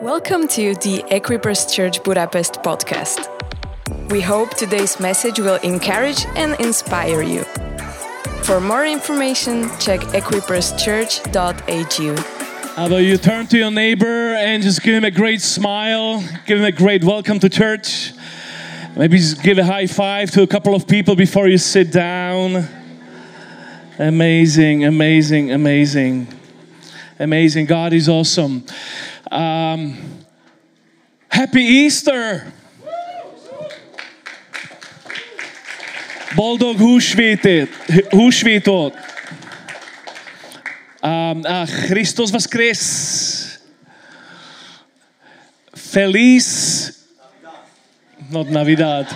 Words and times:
Welcome 0.00 0.48
to 0.48 0.74
the 0.76 1.04
Equippers 1.10 1.70
Church 1.70 2.02
Budapest 2.02 2.54
podcast. 2.62 3.28
We 4.10 4.22
hope 4.22 4.54
today's 4.54 4.98
message 4.98 5.38
will 5.38 5.56
encourage 5.56 6.24
and 6.36 6.58
inspire 6.58 7.20
you. 7.20 7.42
For 8.44 8.62
more 8.62 8.86
information, 8.86 9.68
check 9.78 10.00
equipperschurch.hu. 10.00 12.16
How 12.76 12.86
about 12.86 12.96
you 12.96 13.18
turn 13.18 13.46
to 13.48 13.58
your 13.58 13.70
neighbor 13.70 14.34
and 14.36 14.62
just 14.62 14.82
give 14.82 14.94
him 14.94 15.04
a 15.04 15.10
great 15.10 15.42
smile, 15.42 16.24
give 16.46 16.60
him 16.60 16.64
a 16.64 16.72
great 16.72 17.04
welcome 17.04 17.38
to 17.38 17.50
church. 17.50 18.14
Maybe 18.96 19.18
just 19.18 19.42
give 19.42 19.58
a 19.58 19.66
high 19.66 19.86
five 19.86 20.30
to 20.30 20.40
a 20.40 20.46
couple 20.46 20.74
of 20.74 20.88
people 20.88 21.14
before 21.14 21.46
you 21.46 21.58
sit 21.58 21.92
down. 21.92 22.66
Amazing, 23.98 24.82
amazing, 24.82 25.52
amazing, 25.52 26.26
amazing. 27.18 27.66
God 27.66 27.92
is 27.92 28.08
awesome. 28.08 28.64
Um, 29.30 29.96
happy 31.28 31.62
Easter! 31.62 32.52
Boldog 36.34 36.78
húsvétet, 36.78 37.68
húsvétot! 38.10 38.94
Um, 41.02 41.42
ah, 41.44 41.66
Christos 41.86 42.30
Voskres! 42.30 43.60
Feliz, 45.74 47.06
not 48.30 48.48
Navidad. 48.48 49.06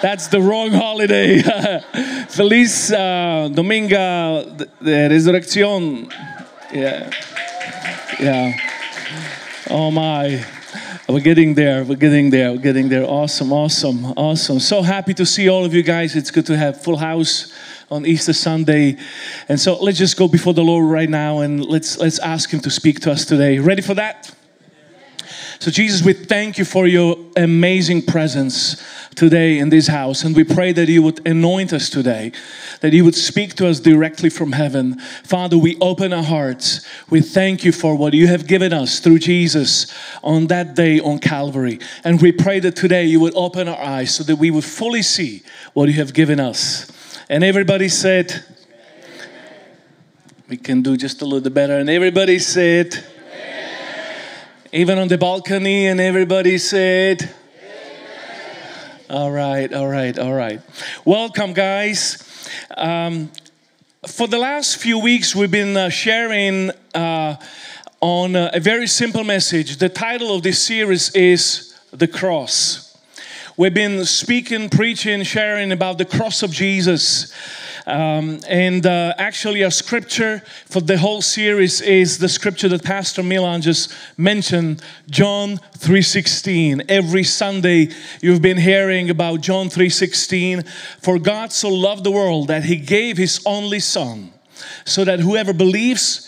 That's 0.00 0.28
the 0.28 0.40
wrong 0.40 0.70
holiday. 0.70 1.42
Feliz 2.28 2.92
uh, 2.92 3.48
Domingo 3.52 4.44
de 4.80 5.08
Resurrección. 5.08 6.12
Yeah. 6.72 7.10
Yeah. 8.20 8.77
Oh 9.70 9.90
my. 9.90 10.42
We're 11.08 11.20
getting 11.20 11.54
there. 11.54 11.84
We're 11.84 11.96
getting 11.96 12.30
there. 12.30 12.52
We're 12.52 12.62
getting 12.62 12.88
there. 12.88 13.04
Awesome, 13.04 13.52
awesome, 13.52 14.04
awesome. 14.16 14.60
So 14.60 14.80
happy 14.80 15.12
to 15.14 15.26
see 15.26 15.48
all 15.48 15.64
of 15.66 15.74
you 15.74 15.82
guys. 15.82 16.16
It's 16.16 16.30
good 16.30 16.46
to 16.46 16.56
have 16.56 16.82
full 16.82 16.96
house 16.96 17.52
on 17.90 18.06
Easter 18.06 18.32
Sunday. 18.32 18.96
And 19.48 19.60
so 19.60 19.76
let's 19.78 19.98
just 19.98 20.16
go 20.16 20.26
before 20.26 20.54
the 20.54 20.62
Lord 20.62 20.90
right 20.90 21.08
now 21.08 21.40
and 21.40 21.62
let's 21.62 21.98
let's 21.98 22.18
ask 22.18 22.50
him 22.50 22.60
to 22.60 22.70
speak 22.70 23.00
to 23.00 23.12
us 23.12 23.26
today. 23.26 23.58
Ready 23.58 23.82
for 23.82 23.94
that? 23.94 24.34
So 25.60 25.72
Jesus, 25.72 26.04
we 26.04 26.12
thank 26.12 26.56
you 26.56 26.64
for 26.64 26.86
your 26.86 27.16
amazing 27.36 28.02
presence 28.02 28.82
today 29.16 29.58
in 29.58 29.70
this 29.70 29.88
house 29.88 30.22
and 30.22 30.36
we 30.36 30.44
pray 30.44 30.70
that 30.72 30.88
you 30.88 31.02
would 31.02 31.26
anoint 31.26 31.72
us 31.72 31.90
today 31.90 32.30
that 32.80 32.92
you 32.92 33.04
would 33.04 33.14
speak 33.14 33.54
to 33.54 33.66
us 33.66 33.80
directly 33.80 34.30
from 34.30 34.52
heaven. 34.52 34.98
Father, 35.24 35.58
we 35.58 35.76
open 35.80 36.12
our 36.12 36.22
hearts. 36.22 36.86
We 37.10 37.20
thank 37.20 37.64
you 37.64 37.72
for 37.72 37.96
what 37.96 38.14
you 38.14 38.28
have 38.28 38.46
given 38.46 38.72
us 38.72 39.00
through 39.00 39.18
Jesus 39.18 39.92
on 40.22 40.46
that 40.46 40.76
day 40.76 41.00
on 41.00 41.18
Calvary. 41.18 41.80
And 42.04 42.22
we 42.22 42.32
pray 42.32 42.60
that 42.60 42.76
today 42.76 43.06
you 43.06 43.20
would 43.20 43.34
open 43.34 43.68
our 43.68 43.80
eyes 43.80 44.14
so 44.14 44.22
that 44.24 44.36
we 44.36 44.50
would 44.50 44.64
fully 44.64 45.02
see 45.02 45.42
what 45.72 45.88
you 45.88 45.94
have 45.94 46.14
given 46.14 46.38
us. 46.38 46.90
And 47.28 47.42
everybody 47.42 47.88
said, 47.88 48.44
we 50.48 50.56
can 50.56 50.82
do 50.82 50.96
just 50.96 51.20
a 51.20 51.26
little 51.26 51.50
better. 51.50 51.78
And 51.78 51.90
everybody 51.90 52.38
said, 52.38 53.04
even 54.72 54.98
on 54.98 55.08
the 55.08 55.16
balcony, 55.16 55.86
and 55.86 56.00
everybody 56.00 56.58
said, 56.58 57.34
all 59.08 59.30
right, 59.30 59.72
all 59.72 59.88
right, 59.88 60.18
all 60.18 60.34
right. 60.34 60.60
Welcome, 61.04 61.54
guys. 61.54 62.22
Um, 62.76 63.30
for 64.06 64.26
the 64.26 64.38
last 64.38 64.76
few 64.76 64.98
weeks, 64.98 65.34
we've 65.34 65.50
been 65.50 65.76
uh, 65.76 65.88
sharing 65.88 66.70
uh, 66.94 67.36
on 68.00 68.36
uh, 68.36 68.50
a 68.52 68.60
very 68.60 68.86
simple 68.86 69.24
message. 69.24 69.78
The 69.78 69.88
title 69.88 70.34
of 70.34 70.42
this 70.42 70.62
series 70.62 71.10
is 71.14 71.74
The 71.90 72.06
Cross. 72.06 72.87
We've 73.58 73.74
been 73.74 74.04
speaking, 74.04 74.68
preaching, 74.68 75.24
sharing 75.24 75.72
about 75.72 75.98
the 75.98 76.04
cross 76.04 76.44
of 76.44 76.52
Jesus. 76.52 77.32
Um, 77.88 78.38
and 78.46 78.86
uh, 78.86 79.14
actually, 79.18 79.64
our 79.64 79.72
scripture 79.72 80.44
for 80.66 80.80
the 80.80 80.96
whole 80.96 81.22
series 81.22 81.80
is 81.80 82.18
the 82.18 82.28
scripture 82.28 82.68
that 82.68 82.84
Pastor 82.84 83.20
Milan 83.24 83.60
just 83.60 83.92
mentioned, 84.16 84.80
John 85.10 85.58
3:16. 85.76 86.84
Every 86.88 87.24
Sunday, 87.24 87.88
you've 88.22 88.42
been 88.42 88.58
hearing 88.58 89.10
about 89.10 89.40
John 89.40 89.68
3:16. 89.70 90.62
For 91.00 91.18
God 91.18 91.52
so 91.52 91.68
loved 91.68 92.04
the 92.04 92.12
world 92.12 92.46
that 92.46 92.62
He 92.62 92.76
gave 92.76 93.16
His 93.16 93.40
only 93.44 93.80
Son, 93.80 94.32
so 94.84 95.04
that 95.04 95.18
whoever 95.18 95.52
believes 95.52 96.27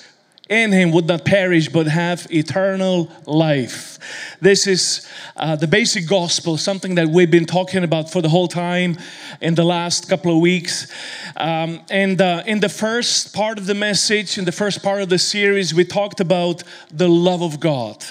in 0.51 0.73
him 0.73 0.91
would 0.91 1.07
not 1.07 1.25
perish 1.25 1.69
but 1.69 1.87
have 1.87 2.27
eternal 2.31 3.09
life. 3.25 3.99
This 4.41 4.67
is 4.67 5.07
uh, 5.37 5.55
the 5.55 5.69
basic 5.69 6.09
gospel, 6.09 6.59
something 6.59 6.97
that 6.97 7.09
we've 7.09 7.31
been 7.31 7.47
talking 7.47 7.85
about 7.85 8.11
for 8.11 8.21
the 8.21 8.29
whole 8.29 8.49
time 8.49 8.99
in 9.41 9.55
the 9.55 9.65
last 9.65 10.09
couple 10.09 10.35
of 10.35 10.41
weeks. 10.41 10.89
Um, 11.37 11.81
and 11.89 12.21
uh, 12.21 12.43
in 12.47 12.59
the 12.59 12.69
first 12.69 13.33
part 13.33 13.59
of 13.59 13.67
the 13.67 13.75
message, 13.75 14.37
in 14.39 14.45
the 14.45 14.53
first 14.53 14.83
part 14.83 15.01
of 15.03 15.09
the 15.09 15.19
series, 15.19 15.73
we 15.73 15.85
talked 15.85 16.21
about 16.21 16.65
the 16.91 17.09
love 17.09 17.43
of 17.43 17.61
God. 17.61 18.05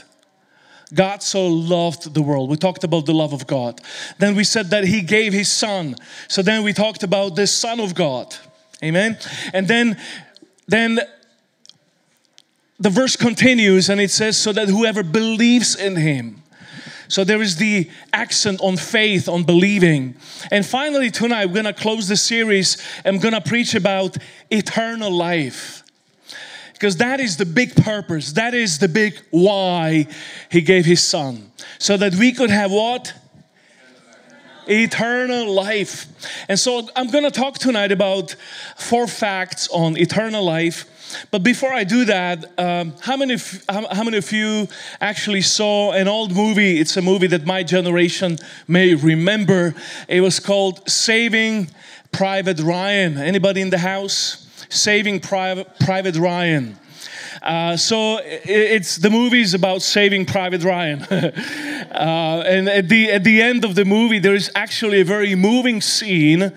God 0.94 1.22
so 1.22 1.46
loved 1.46 2.14
the 2.14 2.22
world. 2.22 2.50
We 2.50 2.58
talked 2.58 2.84
about 2.84 3.06
the 3.06 3.14
love 3.14 3.34
of 3.34 3.46
God. 3.46 3.82
Then 4.18 4.36
we 4.36 4.44
said 4.44 4.70
that 4.72 4.86
He 4.86 5.02
gave 5.02 5.34
His 5.34 5.52
Son. 5.52 5.96
So 6.30 6.42
then 6.42 6.64
we 6.64 6.74
talked 6.74 7.04
about 7.04 7.36
the 7.36 7.46
Son 7.48 7.80
of 7.80 7.94
God. 7.94 8.34
Amen. 8.82 9.18
And 9.54 9.68
then, 9.68 9.98
then 10.68 11.00
the 12.80 12.90
verse 12.90 13.16
continues 13.16 13.90
and 13.90 14.00
it 14.00 14.12
says, 14.12 14.38
so 14.38 14.54
that 14.54 14.70
whoever 14.70 15.04
believes 15.04 15.76
in 15.76 15.96
him. 15.96 16.42
So 17.08 17.24
there 17.24 17.42
is 17.42 17.56
the 17.56 17.90
accent 18.14 18.62
on 18.62 18.78
faith, 18.78 19.28
on 19.28 19.44
believing. 19.44 20.16
And 20.52 20.66
finally, 20.66 21.10
tonight, 21.10 21.48
we're 21.48 21.56
gonna 21.56 21.74
close 21.74 22.08
the 22.08 22.16
series. 22.16 22.78
I'm 23.04 23.18
gonna 23.18 23.42
preach 23.42 23.74
about 23.74 24.18
eternal 24.52 25.12
life. 25.12 25.84
Because 26.74 26.98
that 26.98 27.20
is 27.20 27.36
the 27.36 27.46
big 27.46 27.76
purpose, 27.76 28.34
that 28.34 28.54
is 28.54 28.78
the 28.78 28.88
big 28.88 29.20
why 29.32 30.08
he 30.50 30.62
gave 30.62 30.86
his 30.86 31.04
son. 31.04 31.52
So 31.80 31.98
that 31.98 32.16
we 32.16 32.32
could 32.32 32.52
have 32.52 32.72
what? 32.72 33.14
eternal 34.70 35.52
life. 35.52 36.06
And 36.48 36.60
so 36.60 36.88
I'm 36.96 37.10
going 37.10 37.24
to 37.24 37.32
talk 37.32 37.58
tonight 37.58 37.92
about 37.92 38.36
four 38.78 39.08
facts 39.08 39.68
on 39.70 39.98
eternal 39.98 40.44
life. 40.44 40.86
But 41.32 41.44
before 41.44 41.74
I 41.74 41.84
do 41.84 42.06
that, 42.06 42.60
um, 42.60 42.94
how, 43.02 43.18
many 43.18 43.34
of, 43.36 43.64
how, 43.70 43.88
how, 43.88 44.04
many 44.04 44.18
of 44.18 44.32
you 44.32 44.68
actually 45.02 45.42
saw 45.42 45.92
an 45.92 46.08
old 46.08 46.36
movie? 46.36 46.80
It's 46.80 46.98
a 46.98 47.02
movie 47.02 47.28
that 47.28 47.46
my 47.46 47.64
generation 47.64 48.38
may 48.68 48.96
remember. 48.96 49.74
It 50.08 50.22
was 50.22 50.40
called 50.40 50.90
Saving 50.90 51.70
Private 52.12 52.60
Ryan. 52.60 53.18
Anybody 53.18 53.62
in 53.62 53.70
the 53.70 53.80
house? 53.80 54.48
Saving 54.70 55.20
Private, 55.20 55.80
Private 55.80 56.16
Ryan. 56.16 56.78
Uh, 57.42 57.78
so 57.78 58.20
it's 58.24 58.98
the 58.98 59.10
movie 59.10 59.42
is 59.42 59.54
about 59.54 59.82
saving 59.82 60.26
Private 60.26 60.64
Ryan, 60.64 61.02
uh, 61.04 62.44
and 62.46 62.68
at 62.68 62.90
the 62.90 63.12
at 63.12 63.24
the 63.24 63.42
end 63.42 63.64
of 63.64 63.76
the 63.76 63.86
movie 63.86 64.20
there 64.20 64.36
is 64.36 64.52
actually 64.56 65.00
a 65.00 65.06
very 65.06 65.36
moving 65.36 65.80
scene, 65.80 66.52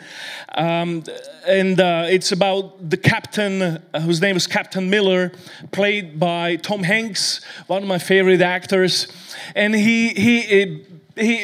um, 0.55 1.05
and 1.47 1.81
uh, 1.81 2.07
it's 2.09 2.33
about 2.33 2.91
the 2.91 2.97
captain 2.97 3.63
uh, 3.63 4.01
whose 4.01 4.21
name 4.21 4.37
is 4.37 4.47
Captain 4.47 4.89
Miller, 4.89 5.33
played 5.71 6.19
by 6.19 6.57
Tom 6.57 6.83
Hanks, 6.83 7.41
one 7.67 7.83
of 7.83 7.89
my 7.89 7.99
favorite 7.99 8.41
actors, 8.41 9.09
and 9.55 9.75
he 9.75 10.09
he. 10.11 10.41
he, 10.41 10.87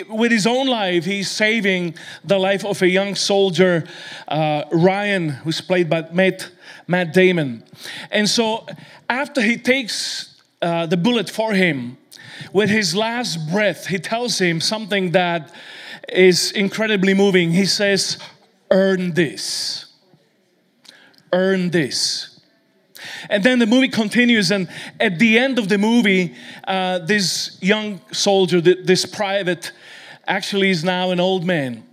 with 0.09 0.33
his 0.33 0.47
own 0.47 0.67
life, 0.67 1.05
he's 1.05 1.31
saving 1.31 1.95
the 2.25 2.39
life 2.39 2.65
of 2.65 2.81
a 2.81 2.89
young 2.89 3.15
soldier, 3.15 3.85
uh, 4.27 4.65
Ryan, 4.73 5.29
who's 5.29 5.61
played 5.61 5.91
by 5.91 6.09
Matt, 6.11 6.51
Matt 6.87 7.13
Damon. 7.13 7.63
And 8.11 8.27
so 8.27 8.67
after 9.11 9.43
he 9.43 9.59
takes 9.59 10.41
uh, 10.63 10.87
the 10.87 10.97
bullet 10.97 11.29
for 11.29 11.53
him, 11.53 11.99
with 12.53 12.71
his 12.71 12.95
last 12.95 13.37
breath, 13.53 13.89
he 13.89 13.99
tells 13.99 14.39
him 14.39 14.61
something 14.61 15.13
that 15.13 15.53
is 16.09 16.51
incredibly 16.53 17.13
moving. 17.13 17.53
He 17.53 17.67
says, 17.67 18.17
Earn 18.71 19.15
this. 19.15 19.87
Earn 21.33 21.71
this. 21.71 22.41
And 23.31 23.45
then 23.45 23.59
the 23.59 23.67
movie 23.67 23.89
continues, 23.89 24.51
and 24.51 24.69
at 24.99 25.19
the 25.19 25.39
end 25.39 25.59
of 25.59 25.69
the 25.69 25.79
movie, 25.79 26.35
uh, 26.67 26.99
this 26.99 27.59
young 27.61 28.01
soldier, 28.13 28.61
this 28.61 29.07
private, 29.07 29.73
actually 30.27 30.71
is 30.71 30.85
now 30.85 31.11
an 31.11 31.21
old 31.21 31.45
man 31.45 31.85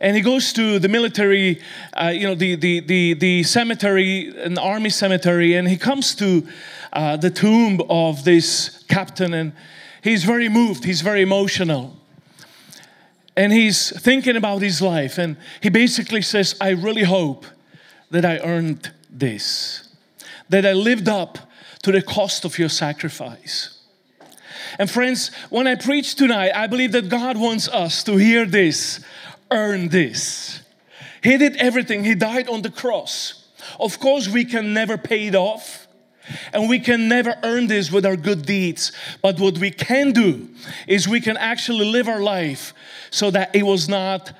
and 0.00 0.16
he 0.16 0.22
goes 0.22 0.52
to 0.52 0.78
the 0.78 0.88
military, 0.88 1.60
uh, 1.94 2.08
you 2.08 2.26
know, 2.26 2.34
the, 2.34 2.54
the, 2.56 2.80
the, 2.80 3.14
the 3.14 3.42
cemetery, 3.42 4.32
an 4.38 4.58
army 4.58 4.90
cemetery, 4.90 5.54
and 5.54 5.68
he 5.68 5.76
comes 5.76 6.14
to 6.16 6.46
uh, 6.92 7.16
the 7.16 7.30
tomb 7.30 7.80
of 7.88 8.24
this 8.24 8.84
captain, 8.88 9.32
and 9.32 9.52
he's 10.02 10.24
very 10.24 10.48
moved, 10.48 10.84
he's 10.84 11.00
very 11.00 11.22
emotional. 11.22 11.96
And 13.36 13.52
he's 13.52 13.90
thinking 14.00 14.36
about 14.36 14.62
his 14.62 14.80
life, 14.80 15.18
and 15.18 15.36
he 15.60 15.68
basically 15.68 16.22
says, 16.22 16.56
I 16.60 16.70
really 16.70 17.02
hope 17.02 17.44
that 18.10 18.24
I 18.24 18.38
earned 18.38 18.92
this, 19.10 19.88
that 20.48 20.64
I 20.64 20.72
lived 20.72 21.08
up 21.08 21.38
to 21.82 21.92
the 21.92 22.00
cost 22.00 22.44
of 22.44 22.58
your 22.58 22.70
sacrifice. 22.70 23.78
And 24.78 24.90
friends, 24.90 25.30
when 25.50 25.66
I 25.66 25.74
preach 25.74 26.14
tonight, 26.14 26.52
I 26.54 26.66
believe 26.66 26.92
that 26.92 27.08
God 27.08 27.36
wants 27.36 27.68
us 27.68 28.02
to 28.04 28.16
hear 28.16 28.46
this, 28.46 29.00
earn 29.50 29.88
this. 29.88 30.62
He 31.22 31.36
did 31.36 31.56
everything, 31.56 32.04
He 32.04 32.14
died 32.14 32.48
on 32.48 32.62
the 32.62 32.70
cross. 32.70 33.48
Of 33.78 33.98
course, 34.00 34.28
we 34.28 34.44
can 34.44 34.72
never 34.72 34.96
pay 34.96 35.26
it 35.26 35.34
off. 35.34 35.85
And 36.52 36.68
we 36.68 36.78
can 36.78 37.08
never 37.08 37.36
earn 37.42 37.66
this 37.66 37.90
with 37.90 38.04
our 38.06 38.16
good 38.16 38.46
deeds. 38.46 38.92
But 39.22 39.38
what 39.38 39.58
we 39.58 39.70
can 39.70 40.12
do 40.12 40.48
is 40.86 41.08
we 41.08 41.20
can 41.20 41.36
actually 41.36 41.86
live 41.86 42.08
our 42.08 42.20
life 42.20 42.74
so 43.10 43.30
that 43.30 43.54
it 43.54 43.64
was 43.64 43.88
not, 43.88 44.32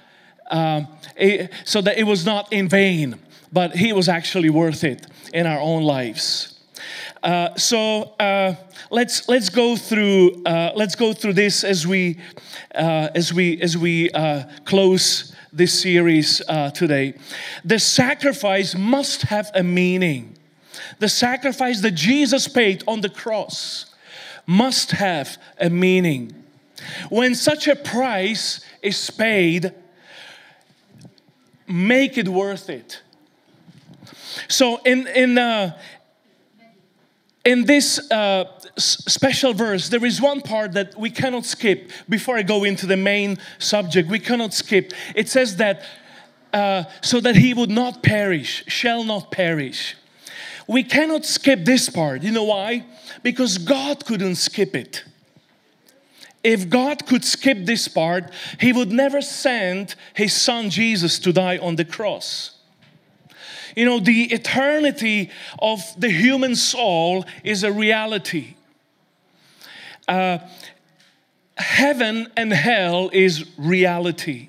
uh, 0.50 0.82
it, 1.16 1.50
so 1.64 1.80
that 1.80 1.98
it 1.98 2.04
was 2.04 2.24
not 2.24 2.52
in 2.52 2.68
vain, 2.68 3.18
but 3.52 3.76
He 3.76 3.92
was 3.92 4.08
actually 4.08 4.50
worth 4.50 4.84
it 4.84 5.06
in 5.32 5.46
our 5.46 5.60
own 5.60 5.82
lives. 5.82 6.56
Uh, 7.22 7.54
so 7.56 8.14
uh, 8.20 8.54
let's 8.90 9.28
let's 9.28 9.48
go 9.48 9.76
through 9.76 10.44
uh, 10.44 10.72
let's 10.76 10.94
go 10.94 11.12
through 11.12 11.32
this 11.32 11.64
as 11.64 11.86
we 11.86 12.18
uh, 12.74 13.08
as 13.14 13.32
we 13.32 13.60
as 13.60 13.76
we 13.76 14.10
uh, 14.10 14.44
close 14.64 15.34
this 15.52 15.80
series 15.80 16.42
uh, 16.48 16.70
today. 16.70 17.14
The 17.64 17.78
sacrifice 17.78 18.74
must 18.76 19.22
have 19.22 19.50
a 19.54 19.62
meaning. 19.62 20.35
The 20.99 21.08
sacrifice 21.08 21.81
that 21.81 21.93
Jesus 21.93 22.49
paid 22.49 22.82
on 22.87 23.00
the 23.00 23.08
cross 23.08 23.87
must 24.46 24.93
have 24.93 25.38
a 25.58 25.69
meaning. 25.69 26.44
When 27.08 27.34
such 27.34 27.69
a 27.69 27.76
price 27.76 28.61
is 28.82 29.11
paid, 29.11 29.73
make 31.67 32.17
it 32.17 32.28
worth 32.28 32.70
it. 32.70 33.02
So 34.49 34.76
in 34.84 35.06
in 35.08 35.38
uh, 35.38 35.78
in 37.44 37.64
this 37.64 38.11
uh, 38.11 38.44
special 38.76 39.52
verse, 39.55 39.88
there 39.88 40.05
is 40.05 40.20
one 40.20 40.40
part 40.40 40.72
that 40.72 40.99
we 40.99 41.11
cannot 41.11 41.44
skip 41.44 41.90
before 42.08 42.37
I 42.37 42.43
go 42.43 42.64
into 42.64 42.87
the 42.87 42.96
main 42.96 43.38
subject. 43.58 44.08
We 44.08 44.19
cannot 44.19 44.52
skip. 44.52 44.93
It 45.14 45.29
says 45.29 45.56
that 45.56 45.82
uh, 46.52 46.84
so 47.02 47.20
that 47.20 47.37
he 47.37 47.55
would 47.55 47.70
not 47.70 48.02
perish, 48.02 48.64
shall 48.67 49.05
not 49.05 49.31
perish. 49.31 49.96
We 50.66 50.82
cannot 50.82 51.24
skip 51.24 51.64
this 51.64 51.88
part. 51.88 52.22
You 52.22 52.32
know 52.32 52.44
why? 52.44 52.84
Because 53.22 53.58
God 53.58 54.04
couldn't 54.04 54.36
skip 54.36 54.74
it. 54.74 55.04
If 56.42 56.68
God 56.68 57.06
could 57.06 57.24
skip 57.24 57.66
this 57.66 57.88
part, 57.88 58.30
He 58.60 58.72
would 58.72 58.92
never 58.92 59.20
send 59.20 59.94
His 60.14 60.32
Son 60.32 60.70
Jesus 60.70 61.18
to 61.20 61.32
die 61.32 61.58
on 61.58 61.76
the 61.76 61.84
cross. 61.84 62.56
You 63.76 63.84
know, 63.84 64.00
the 64.00 64.32
eternity 64.32 65.30
of 65.58 65.80
the 65.98 66.08
human 66.08 66.56
soul 66.56 67.24
is 67.44 67.62
a 67.62 67.70
reality. 67.70 68.54
Uh, 70.08 70.38
heaven 71.56 72.32
and 72.36 72.52
hell 72.52 73.10
is 73.12 73.44
reality. 73.58 74.48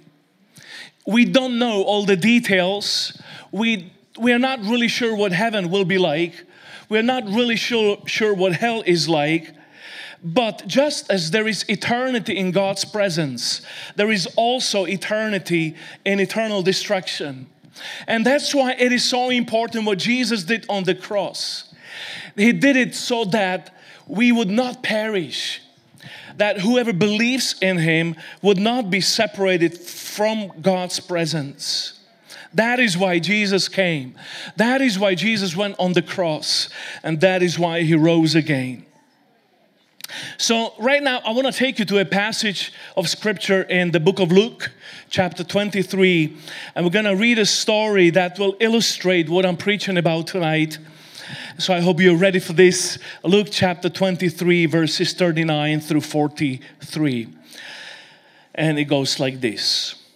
We 1.05 1.25
don't 1.25 1.57
know 1.57 1.83
all 1.83 2.05
the 2.05 2.15
details. 2.15 3.19
We, 3.51 3.91
we 4.17 4.31
are 4.31 4.39
not 4.39 4.59
really 4.61 4.87
sure 4.87 5.15
what 5.15 5.31
heaven 5.31 5.69
will 5.69 5.85
be 5.85 5.97
like. 5.97 6.45
We're 6.89 7.03
not 7.03 7.25
really 7.25 7.55
sure, 7.55 7.97
sure 8.05 8.33
what 8.33 8.53
hell 8.53 8.83
is 8.85 9.09
like. 9.09 9.53
But 10.23 10.63
just 10.67 11.11
as 11.11 11.31
there 11.31 11.47
is 11.47 11.63
eternity 11.69 12.37
in 12.37 12.51
God's 12.51 12.85
presence, 12.85 13.61
there 13.95 14.11
is 14.11 14.27
also 14.35 14.85
eternity 14.85 15.75
in 16.05 16.19
eternal 16.19 16.61
destruction. 16.61 17.47
And 18.07 18.25
that's 18.25 18.53
why 18.55 18.73
it 18.73 18.91
is 18.91 19.03
so 19.03 19.29
important 19.29 19.85
what 19.85 19.99
Jesus 19.99 20.43
did 20.43 20.65
on 20.69 20.83
the 20.83 20.95
cross. 20.95 21.73
He 22.35 22.51
did 22.51 22.75
it 22.75 22.95
so 22.95 23.25
that 23.25 23.75
we 24.07 24.31
would 24.31 24.49
not 24.49 24.81
perish, 24.81 25.61
that 26.37 26.61
whoever 26.61 26.93
believes 26.93 27.55
in 27.61 27.77
Him 27.77 28.15
would 28.41 28.57
not 28.57 28.89
be 28.89 29.01
separated 29.01 29.77
from 29.77 30.51
God's 30.61 30.99
presence. 30.99 31.96
That 32.57 32.79
is 32.79 32.97
why 32.97 33.19
Jesus 33.19 33.69
came. 33.69 34.15
That 34.55 34.81
is 34.81 34.97
why 34.97 35.13
Jesus 35.13 35.55
went 35.55 35.75
on 35.77 35.93
the 35.93 36.01
cross. 36.01 36.69
And 37.03 37.21
that 37.21 37.43
is 37.43 37.59
why 37.59 37.83
He 37.83 37.93
rose 37.93 38.33
again. 38.33 38.83
So, 40.39 40.73
right 40.79 41.03
now, 41.03 41.19
I 41.19 41.33
want 41.33 41.45
to 41.45 41.53
take 41.53 41.77
you 41.77 41.85
to 41.85 41.99
a 41.99 42.05
passage 42.05 42.73
of 42.95 43.07
scripture 43.09 43.61
in 43.61 43.91
the 43.91 43.99
book 43.99 44.19
of 44.19 44.31
Luke, 44.31 44.71
chapter 45.11 45.43
23. 45.43 46.35
And 46.73 46.83
we're 46.83 46.91
going 46.91 47.05
to 47.05 47.15
read 47.15 47.37
a 47.37 47.45
story 47.45 48.09
that 48.11 48.39
will 48.39 48.55
illustrate 48.59 49.29
what 49.29 49.45
I'm 49.45 49.57
preaching 49.57 49.97
about 49.97 50.25
tonight. 50.25 50.79
So, 51.59 51.75
I 51.75 51.81
hope 51.81 51.99
you're 51.99 52.17
ready 52.17 52.39
for 52.39 52.53
this. 52.53 52.97
Luke 53.23 53.49
chapter 53.51 53.87
23, 53.87 54.65
verses 54.65 55.13
39 55.13 55.79
through 55.81 56.01
43. 56.01 57.27
And 58.55 58.79
it 58.79 58.85
goes 58.85 59.19
like 59.19 59.41
this 59.41 60.06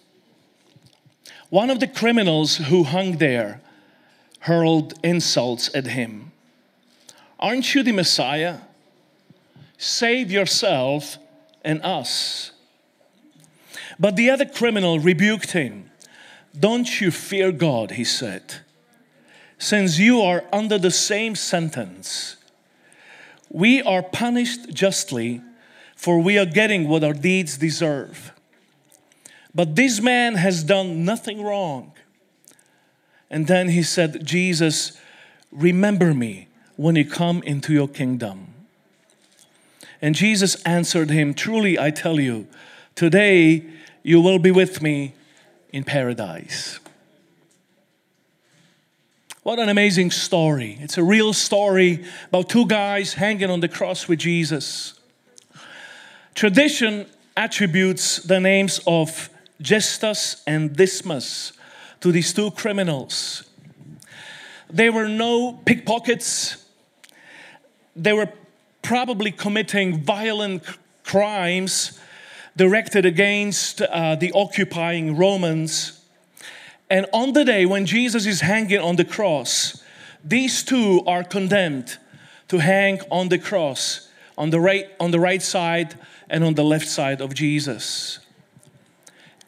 One 1.51 1.69
of 1.69 1.81
the 1.81 1.87
criminals 1.87 2.55
who 2.55 2.85
hung 2.85 3.17
there 3.17 3.59
hurled 4.39 4.93
insults 5.03 5.69
at 5.75 5.85
him. 5.85 6.31
Aren't 7.37 7.75
you 7.75 7.83
the 7.83 7.91
Messiah? 7.91 8.59
Save 9.77 10.31
yourself 10.31 11.17
and 11.61 11.81
us. 11.83 12.53
But 13.99 14.15
the 14.15 14.29
other 14.29 14.45
criminal 14.45 14.97
rebuked 14.99 15.51
him. 15.51 15.91
Don't 16.57 17.01
you 17.01 17.11
fear 17.11 17.51
God, 17.51 17.91
he 17.91 18.05
said, 18.05 18.61
since 19.57 19.99
you 19.99 20.21
are 20.21 20.45
under 20.53 20.77
the 20.77 20.89
same 20.89 21.35
sentence. 21.35 22.37
We 23.49 23.81
are 23.81 24.01
punished 24.01 24.69
justly, 24.73 25.41
for 25.97 26.17
we 26.17 26.37
are 26.37 26.45
getting 26.45 26.87
what 26.87 27.03
our 27.03 27.13
deeds 27.13 27.57
deserve. 27.57 28.30
But 29.53 29.75
this 29.75 30.01
man 30.01 30.35
has 30.35 30.63
done 30.63 31.03
nothing 31.03 31.43
wrong. 31.43 31.93
And 33.29 33.47
then 33.47 33.69
he 33.69 33.83
said, 33.83 34.25
Jesus, 34.25 34.97
remember 35.51 36.13
me 36.13 36.47
when 36.75 36.95
you 36.95 37.05
come 37.05 37.43
into 37.43 37.73
your 37.73 37.87
kingdom. 37.87 38.47
And 40.01 40.15
Jesus 40.15 40.55
answered 40.63 41.09
him, 41.09 41.33
Truly 41.33 41.77
I 41.77 41.91
tell 41.91 42.19
you, 42.19 42.47
today 42.95 43.63
you 44.03 44.19
will 44.21 44.39
be 44.39 44.51
with 44.51 44.81
me 44.81 45.13
in 45.71 45.83
paradise. 45.83 46.79
What 49.43 49.59
an 49.59 49.69
amazing 49.69 50.11
story. 50.11 50.77
It's 50.81 50.97
a 50.97 51.03
real 51.03 51.33
story 51.33 52.05
about 52.27 52.49
two 52.49 52.67
guys 52.67 53.13
hanging 53.13 53.49
on 53.49 53.59
the 53.59 53.67
cross 53.67 54.07
with 54.07 54.19
Jesus. 54.19 54.99
Tradition 56.35 57.07
attributes 57.35 58.17
the 58.17 58.39
names 58.39 58.79
of 58.85 59.29
Gestas 59.61 60.41
and 60.47 60.75
Dismas 60.75 61.53
to 61.99 62.11
these 62.11 62.33
two 62.33 62.51
criminals. 62.51 63.43
They 64.69 64.89
were 64.89 65.07
no 65.07 65.53
pickpockets. 65.65 66.65
They 67.95 68.13
were 68.13 68.29
probably 68.81 69.31
committing 69.31 70.03
violent 70.03 70.63
crimes 71.03 71.99
directed 72.55 73.05
against 73.05 73.81
uh, 73.81 74.15
the 74.15 74.31
occupying 74.33 75.15
Romans. 75.15 76.03
And 76.89 77.05
on 77.13 77.33
the 77.33 77.45
day 77.45 77.65
when 77.65 77.85
Jesus 77.85 78.25
is 78.25 78.41
hanging 78.41 78.79
on 78.79 78.95
the 78.95 79.05
cross, 79.05 79.83
these 80.23 80.63
two 80.63 81.03
are 81.05 81.23
condemned 81.23 81.97
to 82.47 82.57
hang 82.59 82.99
on 83.09 83.29
the 83.29 83.39
cross 83.39 84.09
on 84.37 84.49
the 84.49 84.59
right, 84.59 84.89
on 84.99 85.11
the 85.11 85.19
right 85.19 85.41
side 85.41 85.95
and 86.29 86.43
on 86.43 86.55
the 86.55 86.63
left 86.63 86.87
side 86.87 87.21
of 87.21 87.33
Jesus. 87.33 88.19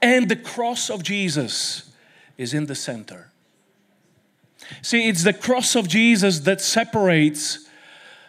And 0.04 0.28
the 0.28 0.36
cross 0.36 0.90
of 0.90 1.02
Jesus 1.02 1.90
is 2.38 2.54
in 2.54 2.66
the 2.66 2.76
center. 2.76 3.32
See, 4.82 5.08
it's 5.08 5.24
the 5.24 5.32
cross 5.32 5.76
of 5.76 5.88
Jesus 5.88 6.42
that 6.42 6.60
separates 6.60 7.70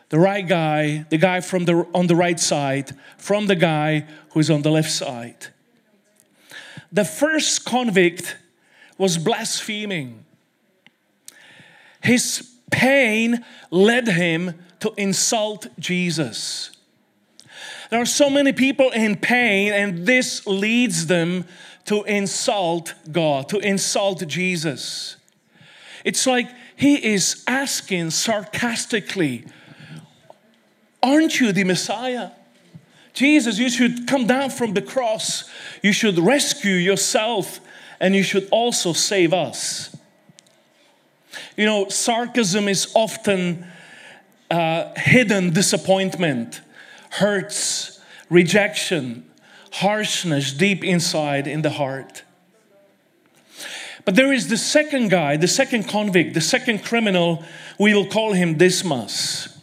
the 0.09 0.21
right 0.21 0.47
guy, 0.47 1.05
the 1.11 1.19
guy 1.19 1.41
from 1.41 1.65
the, 1.65 1.85
on 1.93 2.07
the 2.07 2.15
right 2.15 2.39
side, 2.39 2.93
from 3.19 3.49
the 3.49 3.57
guy 3.57 4.07
who 4.31 4.39
is 4.39 4.51
on 4.51 4.63
the 4.63 4.71
left 4.71 4.93
side. 4.93 5.49
The 6.93 7.05
first 7.05 7.65
convict 7.65 8.37
was 8.97 9.19
blaspheming. 9.19 10.25
His 12.05 12.55
pain 12.71 13.45
led 13.73 14.07
him 14.07 14.55
to 14.79 14.93
insult 14.97 15.67
Jesus. 15.81 16.71
There 17.91 18.01
are 18.01 18.07
so 18.07 18.31
many 18.31 18.53
people 18.53 18.91
in 18.91 19.17
pain, 19.17 19.73
and 19.73 20.07
this 20.07 20.47
leads 20.47 21.07
them 21.07 21.45
to 21.87 22.03
insult 22.05 22.95
God, 23.11 23.49
to 23.51 23.59
insult 23.59 24.27
Jesus. 24.27 25.17
It's 26.05 26.27
like 26.27 26.49
he 26.77 27.15
is 27.15 27.45
asking 27.47 28.11
sarcastically, 28.11 29.45
Aren't 31.03 31.39
you 31.39 31.53
the 31.53 31.65
Messiah? 31.65 32.31
Jesus, 33.13 33.59
you 33.59 33.71
should 33.71 34.09
come 34.09 34.27
down 34.27 34.51
from 34.51 34.73
the 34.73 34.83
cross. 34.83 35.49
You 35.83 35.93
should 35.93 36.19
rescue 36.19 36.75
yourself 36.75 37.61
and 38.01 38.15
you 38.15 38.23
should 38.23 38.49
also 38.51 38.93
save 38.93 39.33
us. 39.33 39.97
You 41.57 41.67
know, 41.67 41.89
sarcasm 41.89 42.69
is 42.69 42.91
often 42.95 43.67
uh, 44.51 44.93
hidden 44.97 45.53
disappointment, 45.53 46.61
hurts, 47.15 48.01
rejection, 48.29 49.25
harshness 49.73 50.53
deep 50.53 50.85
inside 50.85 51.47
in 51.47 51.63
the 51.63 51.71
heart. 51.71 52.23
But 54.05 54.17
there 54.17 54.33
is 54.33 54.49
the 54.49 54.57
second 54.57 55.11
guy, 55.11 55.37
the 55.37 55.49
second 55.49 55.89
convict, 55.89 56.35
the 56.35 56.41
second 56.41 56.85
criminal, 56.85 57.45
we 57.79 57.95
will 57.95 58.07
call 58.07 58.33
him 58.33 58.59
Dismas. 58.59 59.57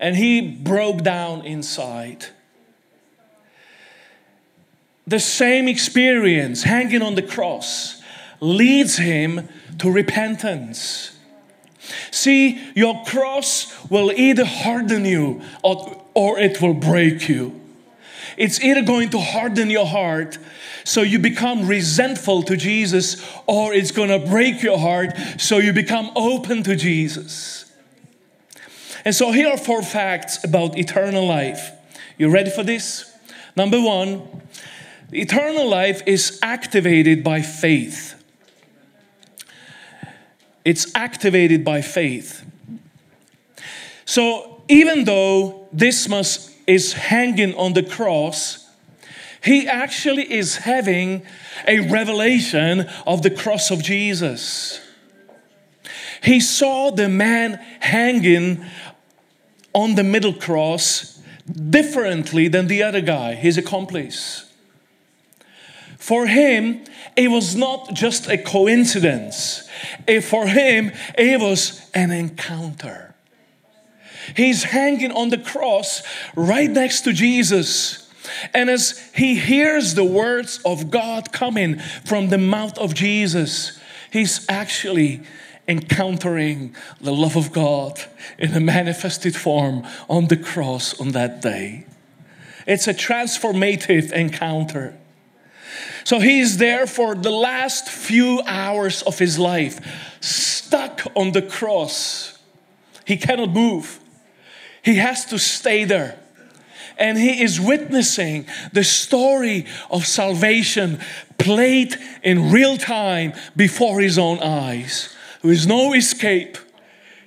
And 0.00 0.16
he 0.16 0.40
broke 0.40 1.02
down 1.02 1.44
inside. 1.46 2.26
The 5.06 5.20
same 5.20 5.68
experience, 5.68 6.62
hanging 6.62 7.02
on 7.02 7.14
the 7.14 7.22
cross, 7.22 8.02
leads 8.40 8.96
him 8.96 9.48
to 9.78 9.90
repentance. 9.90 11.16
See, 12.10 12.58
your 12.74 13.04
cross 13.04 13.88
will 13.90 14.10
either 14.12 14.46
harden 14.46 15.04
you 15.04 15.42
or, 15.62 16.03
or 16.14 16.38
it 16.38 16.62
will 16.62 16.74
break 16.74 17.28
you. 17.28 17.60
It's 18.36 18.62
either 18.62 18.82
going 18.82 19.10
to 19.10 19.18
harden 19.18 19.70
your 19.70 19.86
heart 19.86 20.38
so 20.84 21.02
you 21.02 21.18
become 21.18 21.66
resentful 21.66 22.42
to 22.42 22.56
Jesus, 22.56 23.24
or 23.46 23.72
it's 23.72 23.90
going 23.90 24.10
to 24.10 24.18
break 24.18 24.62
your 24.62 24.78
heart 24.78 25.14
so 25.38 25.58
you 25.58 25.72
become 25.72 26.10
open 26.14 26.62
to 26.64 26.76
Jesus. 26.76 27.72
And 29.04 29.14
so 29.14 29.32
here 29.32 29.48
are 29.48 29.56
four 29.56 29.82
facts 29.82 30.42
about 30.44 30.78
eternal 30.78 31.26
life. 31.26 31.70
You 32.18 32.28
ready 32.28 32.50
for 32.50 32.62
this? 32.62 33.10
Number 33.56 33.80
one, 33.80 34.42
eternal 35.12 35.68
life 35.68 36.02
is 36.06 36.38
activated 36.42 37.24
by 37.24 37.40
faith. 37.40 38.22
It's 40.64 40.94
activated 40.94 41.64
by 41.64 41.82
faith. 41.82 42.44
So 44.04 44.53
even 44.68 45.04
though 45.04 45.68
Dismas 45.74 46.54
is 46.66 46.92
hanging 46.94 47.54
on 47.54 47.74
the 47.74 47.82
cross, 47.82 48.66
he 49.42 49.68
actually 49.68 50.32
is 50.32 50.56
having 50.58 51.22
a 51.68 51.80
revelation 51.80 52.88
of 53.06 53.22
the 53.22 53.30
cross 53.30 53.70
of 53.70 53.82
Jesus. 53.82 54.80
He 56.22 56.40
saw 56.40 56.90
the 56.90 57.08
man 57.08 57.54
hanging 57.80 58.64
on 59.74 59.96
the 59.96 60.04
middle 60.04 60.32
cross 60.32 61.20
differently 61.46 62.48
than 62.48 62.68
the 62.68 62.82
other 62.82 63.02
guy, 63.02 63.34
his 63.34 63.58
accomplice. 63.58 64.50
For 65.98 66.26
him, 66.26 66.84
it 67.16 67.30
was 67.30 67.54
not 67.54 67.92
just 67.94 68.28
a 68.28 68.38
coincidence. 68.38 69.68
For 70.22 70.46
him, 70.46 70.92
it 71.18 71.40
was 71.40 71.90
an 71.94 72.10
encounter. 72.10 73.13
He's 74.36 74.64
hanging 74.64 75.12
on 75.12 75.30
the 75.30 75.38
cross 75.38 76.02
right 76.34 76.70
next 76.70 77.02
to 77.02 77.12
Jesus. 77.12 78.10
And 78.52 78.70
as 78.70 79.10
he 79.14 79.34
hears 79.34 79.94
the 79.94 80.04
words 80.04 80.60
of 80.64 80.90
God 80.90 81.32
coming 81.32 81.78
from 82.04 82.28
the 82.28 82.38
mouth 82.38 82.78
of 82.78 82.94
Jesus, 82.94 83.78
he's 84.10 84.46
actually 84.48 85.22
encountering 85.66 86.74
the 87.00 87.12
love 87.12 87.36
of 87.36 87.52
God 87.52 88.00
in 88.38 88.52
a 88.52 88.60
manifested 88.60 89.34
form 89.36 89.86
on 90.08 90.28
the 90.28 90.36
cross 90.36 90.98
on 91.00 91.12
that 91.12 91.40
day. 91.40 91.86
It's 92.66 92.86
a 92.86 92.94
transformative 92.94 94.12
encounter. 94.12 94.96
So 96.04 96.18
he's 96.18 96.58
there 96.58 96.86
for 96.86 97.14
the 97.14 97.30
last 97.30 97.88
few 97.88 98.42
hours 98.46 99.02
of 99.02 99.18
his 99.18 99.38
life, 99.38 99.80
stuck 100.20 101.00
on 101.14 101.32
the 101.32 101.42
cross. 101.42 102.38
He 103.06 103.16
cannot 103.16 103.50
move, 103.50 104.00
he 104.84 104.96
has 104.96 105.24
to 105.26 105.38
stay 105.38 105.84
there 105.84 106.18
and 106.98 107.18
he 107.18 107.42
is 107.42 107.60
witnessing 107.60 108.46
the 108.72 108.84
story 108.84 109.66
of 109.90 110.06
salvation 110.06 111.00
played 111.38 111.96
in 112.22 112.52
real 112.52 112.76
time 112.76 113.32
before 113.56 114.00
his 114.00 114.18
own 114.18 114.38
eyes. 114.40 115.14
There 115.42 115.52
is 115.52 115.66
no 115.66 115.92
escape. 115.94 116.56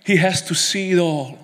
He 0.05 0.17
has 0.17 0.41
to 0.43 0.55
see 0.55 0.91
it 0.91 0.99
all. 0.99 1.37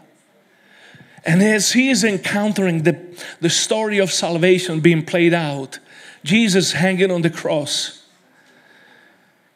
And 1.25 1.41
as 1.41 1.74
he 1.74 1.89
is 1.89 2.03
encountering 2.03 2.84
the, 2.84 3.00
the 3.39 3.50
story 3.50 4.00
of 4.00 4.12
salvation 4.12 4.79
being 4.79 5.05
played 5.05 5.34
out, 5.34 5.79
Jesus 6.24 6.74
hanging 6.74 7.12
on 7.12 7.22
the 7.22 7.29
cross, 7.29 8.03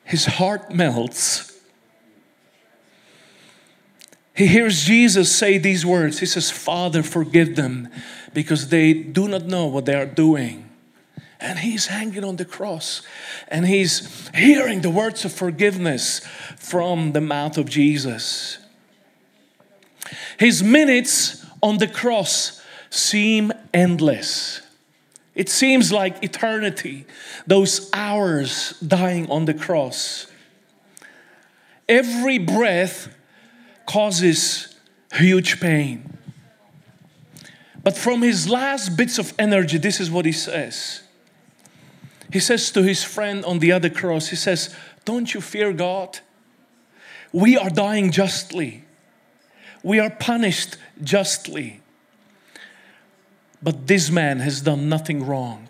his 0.03 0.25
heart 0.25 0.73
melts. 0.73 1.56
He 4.37 4.45
hears 4.45 4.83
Jesus 4.83 5.35
say 5.35 5.57
these 5.57 5.83
words. 5.83 6.19
He 6.19 6.27
says, 6.27 6.51
Father, 6.51 7.01
forgive 7.01 7.55
them 7.55 7.89
because 8.35 8.69
they 8.69 8.93
do 8.93 9.27
not 9.27 9.45
know 9.45 9.65
what 9.65 9.85
they 9.85 9.95
are 9.95 10.05
doing. 10.05 10.69
And 11.39 11.57
he's 11.57 11.87
hanging 11.87 12.23
on 12.23 12.35
the 12.35 12.45
cross 12.45 13.01
and 13.47 13.65
he's 13.65 14.29
hearing 14.35 14.81
the 14.81 14.91
words 14.91 15.25
of 15.25 15.33
forgiveness 15.33 16.19
from 16.55 17.13
the 17.13 17.21
mouth 17.21 17.57
of 17.57 17.67
Jesus. 17.67 18.59
His 20.37 20.61
minutes 20.61 21.43
on 21.63 21.79
the 21.79 21.87
cross 21.87 22.61
seem 22.91 23.51
endless. 23.73 24.61
It 25.33 25.49
seems 25.49 25.91
like 25.91 26.23
eternity, 26.23 27.07
those 27.47 27.89
hours 27.91 28.79
dying 28.85 29.31
on 29.31 29.45
the 29.45 29.55
cross. 29.55 30.27
Every 31.89 32.37
breath 32.37 33.16
causes 33.87 34.75
huge 35.13 35.59
pain. 35.59 36.17
But 37.83 37.97
from 37.97 38.21
his 38.21 38.47
last 38.47 38.97
bits 38.97 39.17
of 39.17 39.33
energy, 39.39 39.79
this 39.79 39.99
is 39.99 40.11
what 40.11 40.25
he 40.25 40.31
says. 40.31 41.01
He 42.31 42.39
says 42.39 42.69
to 42.71 42.83
his 42.83 43.03
friend 43.03 43.43
on 43.45 43.59
the 43.59 43.71
other 43.71 43.89
cross, 43.89 44.27
he 44.27 44.35
says, 44.35 44.75
Don't 45.05 45.33
you 45.33 45.41
fear 45.41 45.73
God? 45.73 46.19
We 47.31 47.57
are 47.57 47.69
dying 47.69 48.11
justly, 48.11 48.83
we 49.81 49.99
are 49.99 50.09
punished 50.09 50.77
justly. 51.01 51.81
But 53.63 53.87
this 53.87 54.11
man 54.11 54.39
has 54.41 54.61
done 54.61 54.87
nothing 54.87 55.25
wrong. 55.25 55.67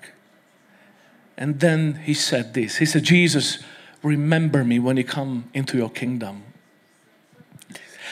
And 1.38 1.62
then 1.62 2.02
he 2.04 2.14
said 2.14 2.54
this 2.54 2.78
He 2.78 2.86
said, 2.86 3.04
Jesus, 3.04 3.60
remember 4.02 4.64
me 4.64 4.80
when 4.80 4.98
you 4.98 5.04
come 5.04 5.50
into 5.54 5.78
your 5.78 5.90
kingdom. 5.90 6.47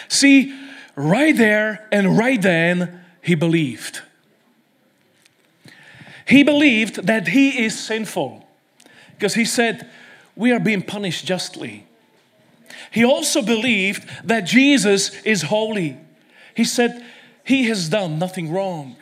See, 0.07 0.57
right 0.95 1.35
there 1.35 1.87
and 1.91 2.17
right 2.17 2.41
then, 2.41 3.01
he 3.21 3.35
believed. 3.35 4.01
He 6.27 6.43
believed 6.43 7.07
that 7.07 7.29
he 7.29 7.63
is 7.63 7.77
sinful 7.77 8.47
because 9.15 9.35
he 9.35 9.45
said, 9.45 9.89
We 10.35 10.51
are 10.51 10.59
being 10.59 10.81
punished 10.81 11.25
justly. 11.25 11.85
He 12.91 13.03
also 13.03 13.41
believed 13.41 14.07
that 14.23 14.41
Jesus 14.41 15.21
is 15.23 15.43
holy. 15.43 15.97
He 16.55 16.63
said, 16.63 17.05
He 17.43 17.65
has 17.65 17.89
done 17.89 18.17
nothing 18.17 18.51
wrong. 18.51 18.95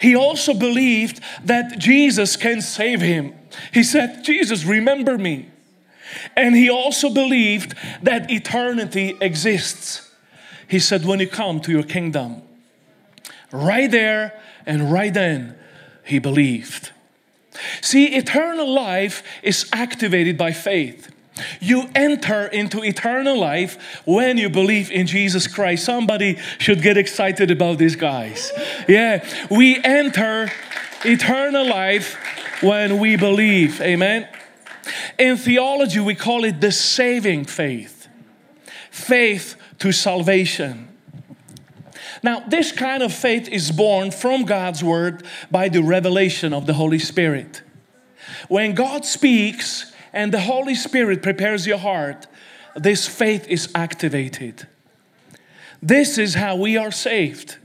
He 0.00 0.14
also 0.14 0.54
believed 0.54 1.20
that 1.44 1.78
Jesus 1.78 2.36
can 2.36 2.60
save 2.60 3.00
him. 3.00 3.34
He 3.72 3.82
said, 3.82 4.22
Jesus, 4.22 4.64
remember 4.64 5.18
me. 5.18 5.50
And 6.36 6.54
he 6.54 6.70
also 6.70 7.10
believed 7.10 7.74
that 8.02 8.30
eternity 8.30 9.16
exists. 9.20 10.10
He 10.68 10.78
said, 10.78 11.04
When 11.04 11.20
you 11.20 11.28
come 11.28 11.60
to 11.60 11.72
your 11.72 11.82
kingdom, 11.82 12.42
Right 13.52 13.90
there 13.90 14.40
and 14.66 14.92
right 14.92 15.12
then, 15.12 15.56
he 16.04 16.18
believed. 16.18 16.92
See, 17.80 18.14
eternal 18.14 18.72
life 18.72 19.22
is 19.42 19.68
activated 19.72 20.38
by 20.38 20.52
faith. 20.52 21.12
You 21.60 21.88
enter 21.94 22.46
into 22.46 22.82
eternal 22.84 23.38
life 23.38 24.02
when 24.04 24.36
you 24.36 24.50
believe 24.50 24.90
in 24.90 25.06
Jesus 25.06 25.46
Christ. 25.46 25.84
Somebody 25.84 26.38
should 26.58 26.82
get 26.82 26.96
excited 26.96 27.50
about 27.50 27.78
these 27.78 27.96
guys. 27.96 28.52
Yeah, 28.86 29.26
we 29.50 29.82
enter 29.82 30.50
eternal 31.04 31.66
life 31.66 32.16
when 32.62 32.98
we 32.98 33.16
believe. 33.16 33.80
Amen. 33.80 34.28
In 35.18 35.36
theology, 35.36 36.00
we 36.00 36.14
call 36.14 36.44
it 36.44 36.60
the 36.60 36.72
saving 36.72 37.44
faith, 37.44 38.08
faith 38.90 39.56
to 39.78 39.92
salvation. 39.92 40.88
Now, 42.22 42.40
this 42.40 42.72
kind 42.72 43.02
of 43.02 43.12
faith 43.12 43.48
is 43.48 43.70
born 43.70 44.10
from 44.10 44.44
God's 44.44 44.84
word 44.84 45.24
by 45.50 45.68
the 45.68 45.82
revelation 45.82 46.52
of 46.52 46.66
the 46.66 46.74
Holy 46.74 46.98
Spirit. 46.98 47.62
When 48.48 48.74
God 48.74 49.04
speaks 49.04 49.92
and 50.12 50.32
the 50.32 50.40
Holy 50.40 50.74
Spirit 50.74 51.22
prepares 51.22 51.66
your 51.66 51.78
heart, 51.78 52.26
this 52.76 53.06
faith 53.06 53.46
is 53.48 53.70
activated. 53.74 54.66
This 55.82 56.18
is 56.18 56.34
how 56.34 56.56
we 56.56 56.76
are 56.76 56.90
saved. 56.90 57.56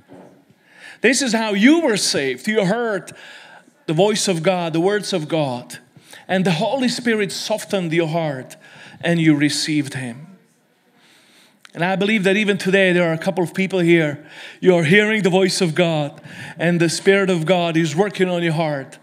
This 1.02 1.22
is 1.22 1.34
how 1.34 1.54
you 1.54 1.82
were 1.82 1.98
saved. 1.98 2.48
You 2.48 2.66
heard 2.66 3.12
the 3.86 3.94
voice 3.94 4.28
of 4.28 4.42
God, 4.42 4.74
the 4.74 4.80
words 4.80 5.14
of 5.14 5.28
God, 5.28 5.80
and 6.28 6.46
the 6.46 6.52
Holy 6.52 6.90
Spirit 6.90 7.32
softened 7.32 7.94
your 7.94 8.08
heart 8.08 8.56
and 9.02 9.20
you 9.20 9.36
received 9.36 9.94
Him. 9.94 10.28
And 11.76 11.84
I 11.84 11.98
believe 11.98 12.24
that 12.24 12.38
even 12.38 12.58
today 12.58 12.94
there 12.94 13.10
are 13.10 13.14
a 13.14 13.18
couple 13.18 13.44
of 13.44 13.54
people 13.54 13.80
here. 13.80 14.26
You're 14.62 14.86
hearing 14.86 15.24
the 15.24 15.30
voice 15.30 15.60
of 15.60 15.76
God, 15.76 16.22
and 16.58 16.80
the 16.80 16.88
Spirit 16.88 17.30
of 17.30 17.46
God 17.46 17.76
is 17.76 17.94
working 17.94 18.30
on 18.30 18.44
your 18.44 18.54
heart. 18.54 18.98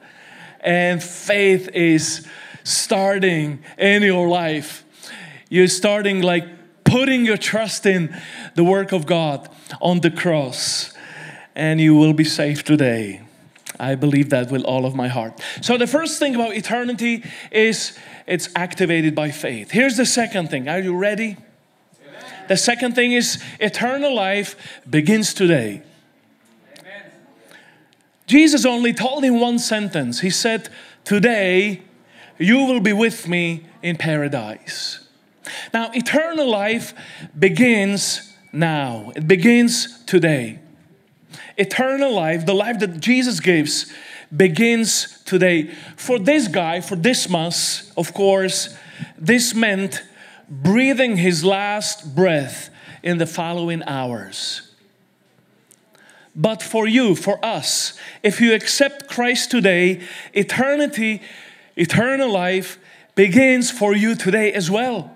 And 0.61 1.03
faith 1.03 1.69
is 1.75 2.27
starting 2.65 3.63
in 3.77 4.03
your 4.03 4.27
life. 4.27 4.85
You're 5.51 5.69
starting 5.69 6.23
like 6.23 6.45
putting 6.85 7.27
your 7.27 7.37
trust 7.37 7.85
in 7.85 8.19
the 8.55 8.65
work 8.65 8.93
of 8.93 9.05
God 9.05 9.51
on 9.83 10.01
the 10.01 10.11
cross, 10.11 10.95
and 11.55 11.79
you 11.79 11.95
will 11.95 12.15
be 12.15 12.25
saved 12.25 12.67
today. 12.67 13.21
I 13.83 13.97
believe 13.97 14.31
that 14.31 14.49
with 14.53 14.63
all 14.63 14.87
of 14.87 14.95
my 14.95 15.09
heart. 15.09 15.41
So, 15.61 15.77
the 15.77 15.89
first 15.89 16.21
thing 16.21 16.37
about 16.37 16.55
eternity 16.55 17.25
is 17.51 17.99
it's 18.29 18.49
activated 18.55 19.17
by 19.17 19.33
faith. 19.33 19.73
Here's 19.73 19.97
the 19.97 20.07
second 20.07 20.51
thing. 20.51 20.69
Are 20.69 20.79
you 20.79 20.97
ready? 20.97 21.37
The 22.49 22.57
second 22.57 22.95
thing 22.95 23.11
is 23.13 23.43
eternal 23.59 24.15
life 24.15 24.55
begins 24.89 25.35
today. 25.35 25.83
Amen. 26.79 27.03
Jesus 28.27 28.65
only 28.65 28.93
told 28.93 29.25
in 29.25 29.41
one 29.41 29.59
sentence. 29.59 30.21
He 30.21 30.31
said, 30.31 30.69
Today 31.05 31.83
you 32.39 32.65
will 32.65 32.81
be 32.81 32.93
with 32.93 33.27
me 33.27 33.67
in 33.83 33.97
paradise. 33.97 35.09
Now, 35.75 35.91
eternal 35.93 36.49
life 36.49 36.95
begins 37.37 38.33
now, 38.53 39.13
it 39.17 39.27
begins 39.27 40.05
today. 40.05 40.62
Eternal 41.57 42.13
life, 42.13 42.47
the 42.47 42.55
life 42.55 42.79
that 42.81 43.01
Jesus 43.01 43.41
gives, 43.41 43.93
begins 44.35 45.23
today. 45.25 45.71
For 45.97 46.19
this 46.19 46.49
guy, 46.49 46.81
for 46.81 46.97
Dismas, 46.97 47.93
of 47.97 48.15
course, 48.15 48.77
this 49.19 49.55
meant 49.55 50.03
breathing 50.49 51.17
his 51.17 51.45
last 51.45 52.15
breath 52.15 52.71
in 53.03 53.19
the 53.19 53.27
following 53.27 53.83
hours. 53.85 54.73
But 56.35 56.63
for 56.63 56.87
you, 56.87 57.15
for 57.15 57.45
us, 57.45 57.99
if 58.23 58.41
you 58.41 58.55
accept 58.55 59.09
Christ 59.09 59.51
today, 59.51 60.01
eternity, 60.33 61.21
eternal 61.77 62.31
life 62.31 62.79
begins 63.15 63.71
for 63.71 63.95
you 63.95 64.15
today 64.15 64.53
as 64.53 64.71
well. 64.71 65.15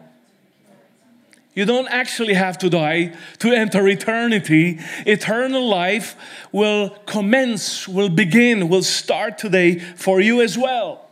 You 1.57 1.65
don't 1.65 1.89
actually 1.89 2.35
have 2.35 2.59
to 2.59 2.69
die 2.69 3.15
to 3.39 3.51
enter 3.51 3.89
eternity. 3.89 4.79
Eternal 5.07 5.67
life 5.67 6.15
will 6.53 6.91
commence, 7.07 7.89
will 7.89 8.11
begin, 8.11 8.69
will 8.69 8.83
start 8.83 9.39
today 9.39 9.79
for 9.79 10.21
you 10.21 10.43
as 10.43 10.59
well. 10.59 11.09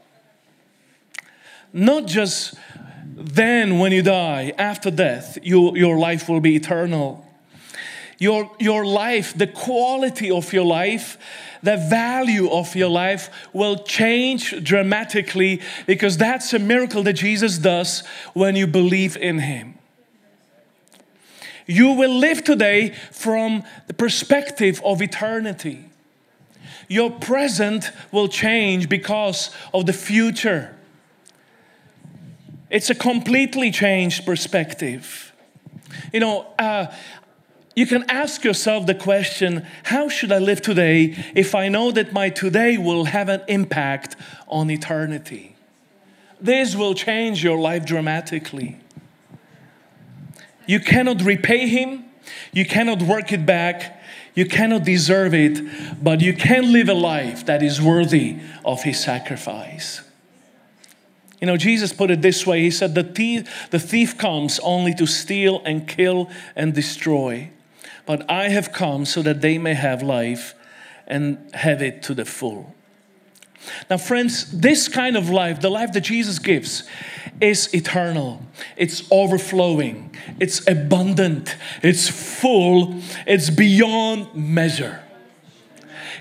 Not 1.72 2.06
just 2.06 2.54
then 3.16 3.78
when 3.78 3.92
you 3.92 4.02
die, 4.02 4.52
after 4.58 4.90
death, 4.90 5.38
you, 5.42 5.74
your 5.76 5.98
life 5.98 6.28
will 6.28 6.40
be 6.40 6.56
eternal. 6.56 7.26
Your, 8.18 8.50
your 8.60 8.84
life, 8.84 9.32
the 9.32 9.46
quality 9.46 10.30
of 10.30 10.52
your 10.52 10.66
life, 10.66 11.16
the 11.62 11.78
value 11.78 12.50
of 12.50 12.76
your 12.76 12.90
life 12.90 13.30
will 13.54 13.78
change 13.78 14.62
dramatically 14.62 15.62
because 15.86 16.18
that's 16.18 16.52
a 16.52 16.58
miracle 16.58 17.02
that 17.04 17.14
Jesus 17.14 17.56
does 17.56 18.04
when 18.34 18.56
you 18.56 18.66
believe 18.66 19.16
in 19.16 19.38
Him. 19.38 19.73
You 21.66 21.92
will 21.92 22.14
live 22.14 22.44
today 22.44 22.94
from 23.10 23.64
the 23.86 23.94
perspective 23.94 24.80
of 24.84 25.00
eternity. 25.00 25.84
Your 26.88 27.10
present 27.10 27.90
will 28.12 28.28
change 28.28 28.88
because 28.88 29.50
of 29.72 29.86
the 29.86 29.92
future. 29.92 30.76
It's 32.70 32.90
a 32.90 32.94
completely 32.94 33.70
changed 33.70 34.26
perspective. 34.26 35.32
You 36.12 36.20
know, 36.20 36.46
uh, 36.58 36.86
you 37.74 37.86
can 37.86 38.04
ask 38.08 38.44
yourself 38.44 38.86
the 38.86 38.94
question 38.94 39.66
how 39.84 40.08
should 40.08 40.30
I 40.30 40.38
live 40.38 40.60
today 40.62 41.16
if 41.34 41.54
I 41.54 41.68
know 41.68 41.90
that 41.92 42.12
my 42.12 42.28
today 42.28 42.76
will 42.76 43.06
have 43.06 43.28
an 43.28 43.42
impact 43.48 44.16
on 44.48 44.70
eternity? 44.70 45.56
This 46.40 46.76
will 46.76 46.94
change 46.94 47.42
your 47.42 47.58
life 47.58 47.86
dramatically. 47.86 48.78
You 50.66 50.80
cannot 50.80 51.22
repay 51.22 51.68
Him, 51.68 52.04
you 52.52 52.64
cannot 52.64 53.02
work 53.02 53.32
it 53.32 53.44
back, 53.44 54.00
you 54.34 54.46
cannot 54.46 54.84
deserve 54.84 55.34
it, 55.34 55.60
but 56.02 56.20
you 56.20 56.34
can 56.34 56.72
live 56.72 56.88
a 56.88 56.94
life 56.94 57.46
that 57.46 57.62
is 57.62 57.80
worthy 57.80 58.38
of 58.64 58.82
His 58.82 59.02
sacrifice. 59.02 60.02
You 61.40 61.46
know, 61.46 61.56
Jesus 61.56 61.92
put 61.92 62.10
it 62.10 62.22
this 62.22 62.46
way 62.46 62.62
He 62.62 62.70
said, 62.70 62.94
the 62.94 63.04
thief, 63.04 63.68
the 63.70 63.78
thief 63.78 64.16
comes 64.16 64.58
only 64.60 64.94
to 64.94 65.06
steal 65.06 65.62
and 65.64 65.86
kill 65.86 66.30
and 66.56 66.74
destroy. 66.74 67.50
But 68.06 68.28
I 68.30 68.48
have 68.48 68.72
come 68.72 69.04
so 69.04 69.22
that 69.22 69.40
they 69.40 69.58
may 69.58 69.74
have 69.74 70.02
life 70.02 70.54
and 71.06 71.54
have 71.54 71.82
it 71.82 72.02
to 72.04 72.14
the 72.14 72.24
full. 72.24 72.74
Now, 73.88 73.96
friends, 73.96 74.50
this 74.50 74.88
kind 74.88 75.16
of 75.16 75.30
life, 75.30 75.60
the 75.60 75.70
life 75.70 75.92
that 75.92 76.02
Jesus 76.02 76.38
gives, 76.38 76.84
is 77.40 77.72
eternal. 77.74 78.42
It's 78.76 79.10
overflowing, 79.10 80.14
it's 80.40 80.66
abundant, 80.68 81.56
it's 81.82 82.08
full, 82.08 83.00
it's 83.26 83.50
beyond 83.50 84.34
measure. 84.34 85.02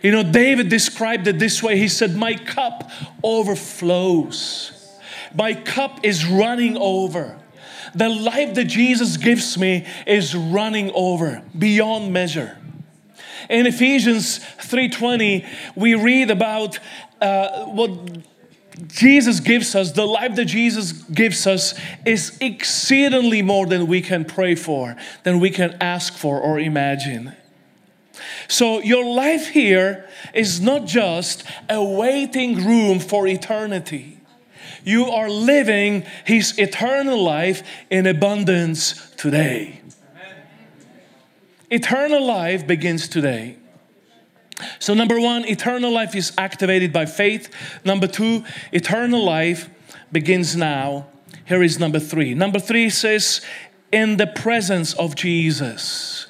You 0.02 0.12
know, 0.12 0.24
David 0.24 0.70
described 0.70 1.28
it 1.28 1.40
this 1.40 1.64
way 1.64 1.78
He 1.78 1.88
said, 1.88 2.16
My 2.16 2.36
cup 2.36 2.92
overflows. 3.24 4.80
My 5.34 5.54
cup 5.54 6.00
is 6.04 6.28
running 6.28 6.78
over. 6.78 7.40
The 7.96 8.10
life 8.10 8.56
that 8.56 8.66
Jesus 8.66 9.18
gives 9.18 9.58
me 9.58 9.86
is 10.06 10.36
running 10.36 10.92
over 10.94 11.44
beyond 11.58 12.12
measure. 12.12 12.58
In 13.50 13.66
Ephesians 13.66 14.40
3:20, 14.40 15.46
we 15.76 15.96
read 15.96 16.32
about 16.32 16.80
uh, 17.24 17.66
what 17.66 17.92
Jesus 18.88 19.40
gives 19.40 19.76
us, 19.76 19.92
the 19.92 20.06
life 20.06 20.36
that 20.36 20.46
Jesus 20.46 20.92
gives 20.92 21.46
us, 21.48 21.80
is 22.06 22.38
exceedingly 22.42 23.42
more 23.42 23.66
than 23.66 23.88
we 23.88 24.02
can 24.02 24.26
pray 24.26 24.56
for, 24.56 24.96
than 25.24 25.40
we 25.40 25.50
can 25.50 25.78
ask 25.80 26.14
for 26.14 26.40
or 26.40 26.60
imagine. 26.60 27.34
So, 28.48 28.80
your 28.80 29.06
life 29.06 29.48
here 29.48 30.08
is 30.34 30.60
not 30.62 30.86
just 30.86 31.44
a 31.70 31.84
waiting 31.84 32.66
room 32.66 33.00
for 33.00 33.28
eternity. 33.28 34.20
You 34.84 35.06
are 35.06 35.30
living 35.30 36.06
His 36.26 36.58
eternal 36.60 37.22
life 37.22 37.64
in 37.90 38.06
abundance 38.06 39.12
today. 39.16 39.82
Eternal 41.70 42.26
life 42.26 42.68
begins 42.68 43.08
today. 43.08 43.58
So, 44.80 44.94
number 44.94 45.20
one, 45.20 45.46
eternal 45.46 45.92
life 45.92 46.16
is 46.16 46.32
activated 46.38 46.94
by 46.94 47.06
faith. 47.06 47.50
Number 47.84 48.08
two, 48.08 48.44
eternal 48.72 49.24
life 49.24 49.70
begins 50.12 50.56
now. 50.56 51.08
Here 51.46 51.64
is 51.64 51.80
number 51.80 52.00
three. 52.00 52.34
Number 52.34 52.60
three 52.60 52.90
says, 52.90 53.42
in 53.94 54.18
the 54.18 54.28
presence 54.28 54.94
of 54.96 55.16
Jesus. 55.16 56.26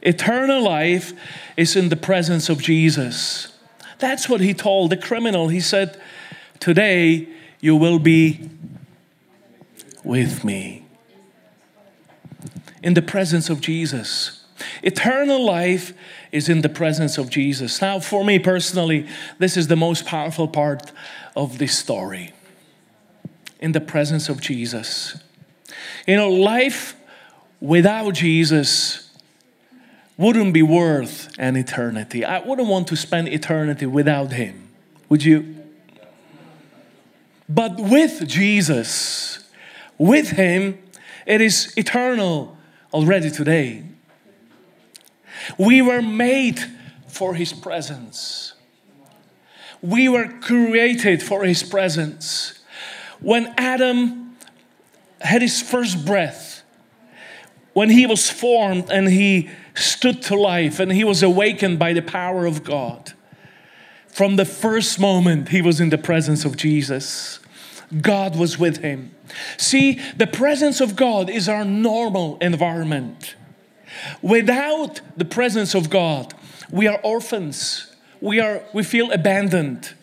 Eternal 0.00 0.62
life 0.62 1.12
is 1.56 1.76
in 1.76 1.90
the 1.90 1.96
presence 1.96 2.48
of 2.48 2.62
Jesus. 2.62 3.52
That's 3.98 4.28
what 4.28 4.40
he 4.40 4.54
told 4.54 4.90
the 4.90 4.96
criminal. 4.96 5.48
He 5.48 5.60
said, 5.60 6.00
Today 6.60 7.28
you 7.60 7.76
will 7.76 7.98
be 7.98 8.48
with 10.02 10.44
me 10.44 10.86
in 12.82 12.94
the 12.94 13.02
presence 13.02 13.50
of 13.50 13.60
Jesus. 13.60 14.37
Eternal 14.82 15.44
life 15.44 15.92
is 16.32 16.48
in 16.48 16.60
the 16.62 16.68
presence 16.68 17.18
of 17.18 17.30
Jesus. 17.30 17.80
Now, 17.80 18.00
for 18.00 18.24
me 18.24 18.38
personally, 18.38 19.06
this 19.38 19.56
is 19.56 19.68
the 19.68 19.76
most 19.76 20.06
powerful 20.06 20.48
part 20.48 20.92
of 21.36 21.58
this 21.58 21.76
story 21.76 22.32
in 23.60 23.72
the 23.72 23.80
presence 23.80 24.28
of 24.28 24.40
Jesus. 24.40 25.18
You 26.06 26.16
know, 26.16 26.30
life 26.30 26.96
without 27.60 28.14
Jesus 28.14 29.10
wouldn't 30.16 30.52
be 30.52 30.62
worth 30.62 31.32
an 31.38 31.56
eternity. 31.56 32.24
I 32.24 32.40
wouldn't 32.40 32.68
want 32.68 32.88
to 32.88 32.96
spend 32.96 33.28
eternity 33.28 33.86
without 33.86 34.32
Him. 34.32 34.68
Would 35.08 35.24
you? 35.24 35.56
But 37.48 37.76
with 37.78 38.26
Jesus, 38.26 39.48
with 39.96 40.30
Him, 40.30 40.78
it 41.26 41.40
is 41.40 41.72
eternal 41.76 42.56
already 42.92 43.30
today. 43.30 43.84
We 45.56 45.80
were 45.82 46.02
made 46.02 46.60
for 47.06 47.34
His 47.34 47.52
presence. 47.52 48.54
We 49.80 50.08
were 50.08 50.28
created 50.40 51.22
for 51.22 51.44
His 51.44 51.62
presence. 51.62 52.60
When 53.20 53.52
Adam 53.56 54.28
had 55.20 55.42
his 55.42 55.60
first 55.60 56.04
breath, 56.04 56.62
when 57.72 57.90
he 57.90 58.06
was 58.06 58.30
formed 58.30 58.90
and 58.90 59.08
he 59.08 59.50
stood 59.74 60.22
to 60.22 60.34
life 60.34 60.80
and 60.80 60.92
he 60.92 61.04
was 61.04 61.22
awakened 61.22 61.78
by 61.78 61.92
the 61.92 62.02
power 62.02 62.46
of 62.46 62.64
God, 62.64 63.12
from 64.06 64.36
the 64.36 64.44
first 64.44 64.98
moment 64.98 65.50
he 65.50 65.62
was 65.62 65.80
in 65.80 65.90
the 65.90 65.98
presence 65.98 66.44
of 66.44 66.56
Jesus. 66.56 67.40
God 68.02 68.36
was 68.36 68.58
with 68.58 68.78
him. 68.78 69.14
See, 69.56 70.00
the 70.16 70.26
presence 70.26 70.80
of 70.80 70.96
God 70.96 71.30
is 71.30 71.48
our 71.48 71.64
normal 71.64 72.36
environment. 72.38 73.36
Without 74.22 75.00
the 75.16 75.24
presence 75.24 75.74
of 75.74 75.90
God, 75.90 76.34
we 76.70 76.86
are 76.86 77.00
orphans. 77.02 77.94
We 78.20 78.40
are 78.40 78.62
we 78.72 78.82
feel 78.82 79.10
abandoned. 79.10 79.94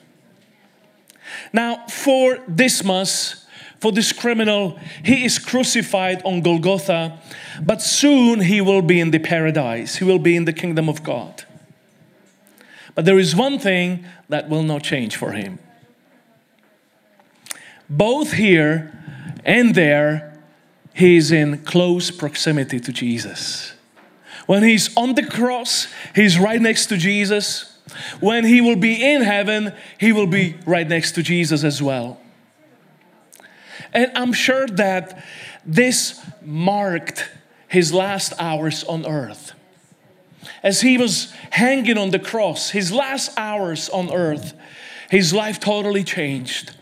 Now, 1.52 1.86
for 1.88 2.38
Dismas, 2.48 3.46
for 3.80 3.92
this 3.92 4.14
criminal, 4.14 4.80
he 5.04 5.26
is 5.26 5.38
crucified 5.38 6.22
on 6.24 6.42
Golgotha, 6.42 7.20
but 7.62 7.82
soon 7.82 8.42
he 8.42 8.62
will 8.62 8.82
be 8.82 9.00
in 9.00 9.12
the 9.12 9.20
paradise. 9.20 9.98
He 9.98 10.06
will 10.06 10.20
be 10.20 10.36
in 10.36 10.46
the 10.46 10.54
kingdom 10.54 10.90
of 10.90 11.04
God. 11.04 11.44
But 12.96 13.06
there 13.06 13.20
is 13.20 13.36
one 13.36 13.60
thing 13.60 14.06
that 14.30 14.50
will 14.50 14.64
not 14.64 14.82
change 14.82 15.18
for 15.18 15.34
him. 15.34 15.60
Both 17.90 18.32
here 18.34 18.92
and 19.44 19.76
there, 19.76 20.42
he 20.94 21.18
is 21.18 21.32
in 21.32 21.60
close 21.60 22.10
proximity 22.10 22.80
to 22.80 22.92
Jesus. 22.92 23.75
When 24.46 24.64
he's 24.64 24.96
on 24.96 25.16
the 25.16 25.26
cross, 25.26 25.88
he's 26.14 26.38
right 26.38 26.62
next 26.62 26.88
to 26.88 26.98
Jesus. 26.98 27.72
When 28.20 28.46
he 28.46 28.62
will 28.62 28.76
be 28.76 29.04
in 29.04 29.22
heaven, 29.22 29.74
he 30.00 30.12
will 30.12 30.28
be 30.28 30.56
right 30.66 30.88
next 30.88 31.14
to 31.14 31.24
Jesus 31.24 31.64
as 31.64 31.82
well. 31.82 32.20
And 33.94 34.12
I'm 34.16 34.34
sure 34.34 34.68
that 34.68 35.24
this 35.66 36.22
marked 36.42 37.30
his 37.68 37.94
last 37.94 38.34
hours 38.40 38.84
on 38.84 39.06
earth. 39.06 39.54
As 40.62 40.82
he 40.82 40.98
was 40.98 41.32
hanging 41.52 41.98
on 41.98 42.12
the 42.12 42.20
cross, 42.20 42.72
his 42.72 42.92
last 42.92 43.32
hours 43.38 43.90
on 43.90 44.14
earth, 44.14 44.54
his 45.10 45.34
life 45.34 45.60
totally 45.60 46.04
changed. 46.04 46.76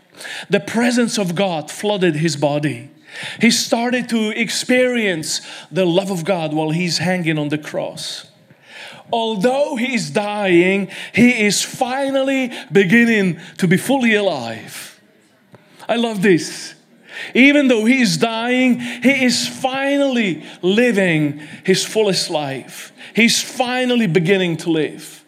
The 0.50 0.60
presence 0.60 1.18
of 1.18 1.34
God 1.34 1.70
flooded 1.70 2.16
his 2.16 2.36
body. 2.36 2.90
He 3.40 3.50
started 3.50 4.08
to 4.10 4.30
experience 4.30 5.40
the 5.70 5.84
love 5.84 6.10
of 6.10 6.24
God 6.24 6.52
while 6.52 6.70
he's 6.70 6.98
hanging 6.98 7.38
on 7.38 7.48
the 7.48 7.58
cross. 7.58 8.26
Although 9.12 9.76
he's 9.76 10.10
dying, 10.10 10.90
he 11.14 11.44
is 11.44 11.62
finally 11.62 12.52
beginning 12.72 13.40
to 13.58 13.68
be 13.68 13.76
fully 13.76 14.14
alive. 14.14 15.00
I 15.88 15.96
love 15.96 16.22
this. 16.22 16.74
Even 17.34 17.68
though 17.68 17.84
he 17.84 18.00
is 18.00 18.16
dying, 18.16 18.80
he 18.80 19.24
is 19.24 19.46
finally 19.46 20.44
living 20.62 21.38
his 21.64 21.84
fullest 21.84 22.30
life. 22.30 22.92
He's 23.14 23.40
finally 23.40 24.06
beginning 24.06 24.56
to 24.58 24.70
live. 24.70 25.23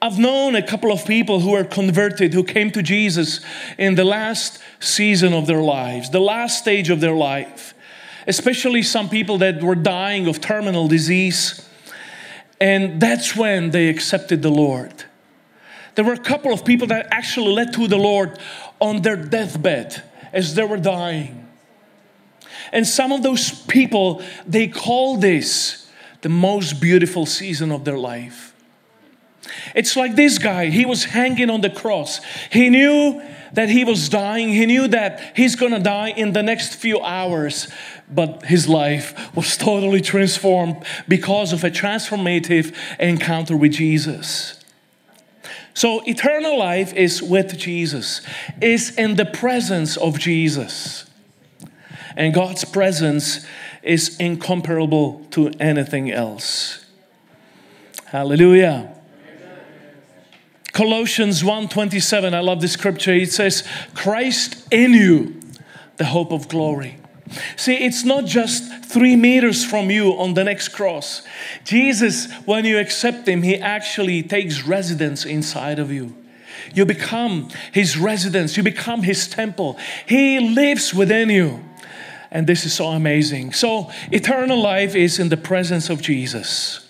I've 0.00 0.18
known 0.18 0.54
a 0.54 0.62
couple 0.62 0.92
of 0.92 1.06
people 1.06 1.40
who 1.40 1.54
are 1.54 1.64
converted, 1.64 2.34
who 2.34 2.44
came 2.44 2.70
to 2.72 2.82
Jesus 2.82 3.40
in 3.78 3.94
the 3.94 4.04
last 4.04 4.60
season 4.78 5.32
of 5.32 5.46
their 5.46 5.62
lives, 5.62 6.10
the 6.10 6.20
last 6.20 6.58
stage 6.58 6.90
of 6.90 7.00
their 7.00 7.14
life, 7.14 7.74
especially 8.26 8.82
some 8.82 9.08
people 9.08 9.38
that 9.38 9.62
were 9.62 9.74
dying 9.74 10.26
of 10.26 10.40
terminal 10.40 10.86
disease. 10.86 11.66
And 12.60 13.00
that's 13.00 13.34
when 13.34 13.70
they 13.70 13.88
accepted 13.88 14.42
the 14.42 14.50
Lord. 14.50 15.04
There 15.94 16.04
were 16.04 16.12
a 16.12 16.18
couple 16.18 16.52
of 16.52 16.64
people 16.64 16.86
that 16.88 17.08
actually 17.10 17.52
led 17.52 17.72
to 17.74 17.88
the 17.88 17.96
Lord 17.96 18.38
on 18.80 19.00
their 19.00 19.16
deathbed 19.16 20.02
as 20.32 20.54
they 20.54 20.64
were 20.64 20.76
dying. 20.76 21.48
And 22.70 22.86
some 22.86 23.12
of 23.12 23.22
those 23.22 23.50
people, 23.62 24.22
they 24.46 24.68
call 24.68 25.16
this 25.16 25.90
the 26.20 26.28
most 26.28 26.80
beautiful 26.80 27.24
season 27.24 27.72
of 27.72 27.84
their 27.84 27.96
life. 27.96 28.52
It's 29.74 29.96
like 29.96 30.16
this 30.16 30.38
guy, 30.38 30.66
he 30.66 30.84
was 30.84 31.04
hanging 31.04 31.50
on 31.50 31.60
the 31.60 31.70
cross. 31.70 32.20
He 32.50 32.70
knew 32.70 33.22
that 33.52 33.68
he 33.68 33.84
was 33.84 34.08
dying, 34.08 34.50
he 34.50 34.66
knew 34.66 34.88
that 34.88 35.32
he's 35.36 35.56
gonna 35.56 35.80
die 35.80 36.08
in 36.08 36.32
the 36.32 36.42
next 36.42 36.74
few 36.74 37.00
hours, 37.00 37.68
but 38.10 38.44
his 38.46 38.68
life 38.68 39.34
was 39.34 39.56
totally 39.56 40.00
transformed 40.00 40.84
because 41.08 41.52
of 41.52 41.64
a 41.64 41.70
transformative 41.70 42.74
encounter 42.98 43.56
with 43.56 43.72
Jesus. 43.72 44.62
So, 45.74 46.02
eternal 46.06 46.58
life 46.58 46.94
is 46.94 47.22
with 47.22 47.58
Jesus, 47.58 48.22
is 48.62 48.96
in 48.96 49.16
the 49.16 49.26
presence 49.26 49.96
of 49.98 50.18
Jesus. 50.18 51.04
And 52.16 52.32
God's 52.32 52.64
presence 52.64 53.44
is 53.82 54.16
incomparable 54.18 55.26
to 55.32 55.50
anything 55.60 56.10
else. 56.10 56.86
Hallelujah. 58.06 58.95
Colossians 60.76 61.42
1:27, 61.42 62.34
I 62.34 62.40
love 62.40 62.60
this 62.60 62.72
scripture. 62.72 63.14
It 63.14 63.32
says, 63.32 63.64
Christ 63.94 64.62
in 64.70 64.92
you, 64.92 65.40
the 65.96 66.04
hope 66.04 66.32
of 66.32 66.48
glory. 66.48 66.98
See, 67.56 67.76
it's 67.76 68.04
not 68.04 68.26
just 68.26 68.84
three 68.84 69.16
meters 69.16 69.64
from 69.64 69.90
you 69.90 70.10
on 70.18 70.34
the 70.34 70.44
next 70.44 70.68
cross. 70.68 71.22
Jesus, 71.64 72.30
when 72.44 72.66
you 72.66 72.78
accept 72.78 73.26
Him, 73.26 73.40
He 73.40 73.56
actually 73.56 74.22
takes 74.22 74.64
residence 74.64 75.24
inside 75.24 75.78
of 75.78 75.90
you. 75.90 76.14
You 76.74 76.84
become 76.84 77.48
His 77.72 77.96
residence, 77.96 78.58
you 78.58 78.62
become 78.62 79.02
His 79.02 79.26
temple. 79.26 79.78
He 80.06 80.38
lives 80.40 80.92
within 80.92 81.30
you. 81.30 81.64
And 82.30 82.46
this 82.46 82.66
is 82.66 82.74
so 82.74 82.88
amazing. 82.88 83.54
So, 83.54 83.90
eternal 84.12 84.60
life 84.60 84.94
is 84.94 85.18
in 85.18 85.30
the 85.30 85.38
presence 85.38 85.88
of 85.88 86.02
Jesus. 86.02 86.86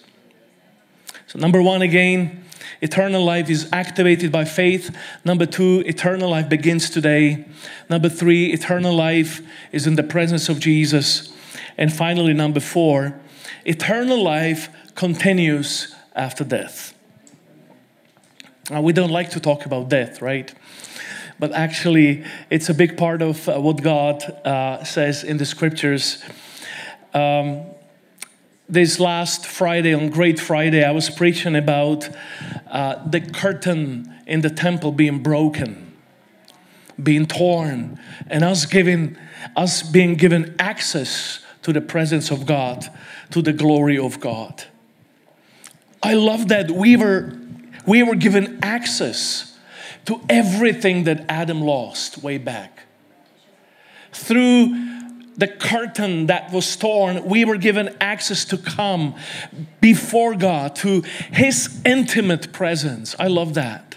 So, 1.29 1.39
number 1.39 1.63
one, 1.63 1.83
again, 1.83 2.46
Eternal 2.81 3.25
life 3.25 3.49
is 3.49 3.69
activated 3.73 4.31
by 4.31 4.45
faith. 4.45 4.95
Number 5.25 5.47
two, 5.47 5.83
eternal 5.87 6.31
life 6.31 6.49
begins 6.49 6.91
today. 6.91 7.47
Number 7.89 8.09
three, 8.09 8.53
eternal 8.53 8.95
life 8.95 9.41
is 9.73 9.87
in 9.87 9.97
the 9.97 10.03
presence 10.03 10.49
of 10.49 10.61
Jesus. 10.61 11.33
And 11.79 11.93
finally, 11.93 12.33
number 12.33 12.61
four, 12.61 13.19
eternal 13.65 14.23
life 14.23 14.69
continues 14.95 15.95
after 16.15 16.45
death. 16.45 16.95
Now, 18.71 18.83
we 18.83 18.93
don't 18.93 19.11
like 19.11 19.31
to 19.31 19.41
talk 19.41 19.65
about 19.65 19.89
death, 19.89 20.21
right? 20.21 20.53
But 21.39 21.53
actually, 21.53 22.25
it's 22.51 22.69
a 22.69 22.75
big 22.75 22.97
part 22.97 23.23
of 23.23 23.49
uh, 23.49 23.61
what 23.61 23.83
God 23.83 24.23
uh, 24.45 24.83
says 24.85 25.23
in 25.23 25.37
the 25.37 25.47
scriptures. 25.47 26.23
Um, 27.15 27.63
this 28.69 28.99
last 28.99 29.47
Friday, 29.47 29.95
on 29.95 30.11
Great 30.11 30.41
Friday, 30.41 30.85
I 30.85 30.91
was 30.91 31.09
preaching 31.09 31.55
about 31.55 32.09
uh, 32.69 33.09
the 33.09 33.21
curtain 33.21 34.13
in 34.27 34.41
the 34.41 34.51
temple 34.51 34.93
being 34.93 35.23
broken, 35.23 35.95
being 37.01 37.27
torn, 37.27 38.01
and 38.27 38.43
us 38.43 38.67
giving, 38.67 39.17
us 39.55 39.83
being 39.83 40.17
given 40.17 40.57
access 40.59 41.45
to 41.63 41.73
the 41.73 41.81
presence 41.81 42.31
of 42.31 42.47
God, 42.47 42.87
to 43.31 43.41
the 43.41 43.53
glory 43.53 43.99
of 43.99 44.19
God. 44.19 44.65
I 46.03 46.15
love 46.15 46.49
that 46.49 46.71
we 46.71 46.97
were, 46.97 47.39
we 47.87 48.03
were 48.03 48.17
given 48.17 48.59
access 48.63 49.57
to 50.07 50.21
everything 50.29 51.05
that 51.05 51.25
Adam 51.29 51.61
lost 51.61 52.23
way 52.23 52.39
back. 52.39 52.81
Through 54.13 54.96
the 55.37 55.49
curtain 55.49 56.27
that 56.27 56.53
was 56.53 56.77
torn, 56.77 57.25
we 57.25 57.45
were 57.45 57.57
given 57.57 57.95
access 58.01 58.45
to 58.47 58.57
come 58.57 59.15
before 59.81 60.35
God, 60.35 60.75
to 60.77 61.03
His 61.33 61.81
intimate 61.85 62.53
presence. 62.53 63.15
I 63.19 63.27
love 63.29 63.55
that. 63.55 63.97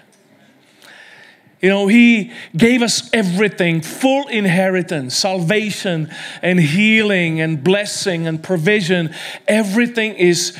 You 1.62 1.70
know, 1.70 1.88
He 1.88 2.32
gave 2.56 2.82
us 2.82 3.10
everything 3.14 3.82
full 3.82 4.28
inheritance, 4.28 5.16
salvation, 5.16 6.10
and 6.42 6.60
healing, 6.60 7.42
and 7.42 7.64
blessing, 7.64 8.28
and 8.28 8.42
provision. 8.42 9.14
Everything 9.48 10.16
is 10.16 10.58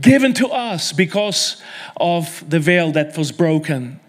given 0.00 0.34
to 0.34 0.48
us 0.48 0.92
because 0.92 1.62
of 1.96 2.48
the 2.48 2.60
veil 2.60 2.92
that 2.92 3.16
was 3.16 3.32
broken. 3.32 4.00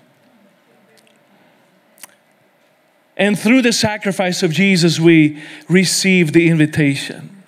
And 3.17 3.39
through 3.39 3.61
the 3.61 3.73
sacrifice 3.73 4.43
of 4.43 4.51
Jesus, 4.51 4.99
we 4.99 5.41
receive 5.69 6.33
the 6.33 6.49
invitation. 6.49 7.43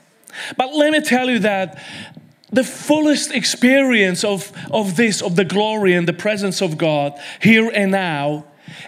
But 0.56 0.74
let 0.74 0.92
me 0.92 1.02
tell 1.02 1.30
you 1.30 1.40
that 1.40 1.82
the 2.52 2.64
fullest 2.64 3.32
experience 3.32 4.24
of, 4.24 4.52
of 4.72 4.96
this, 4.96 5.22
of 5.22 5.36
the 5.36 5.44
glory 5.44 5.94
and 5.94 6.08
the 6.08 6.14
presence 6.14 6.62
of 6.62 6.78
God 6.78 7.20
here 7.42 7.70
and 7.74 7.92
now, 7.92 8.46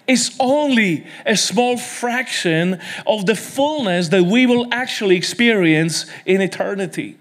is 0.08 0.36
only 0.40 1.06
a 1.26 1.38
small 1.38 1.78
fraction 1.78 2.80
of 3.06 3.26
the 3.26 3.36
fullness 3.36 4.10
that 4.10 4.24
we 4.24 4.46
will 4.46 4.68
actually 4.74 5.16
experience 5.16 6.06
in 6.26 6.42
eternity. 6.42 7.18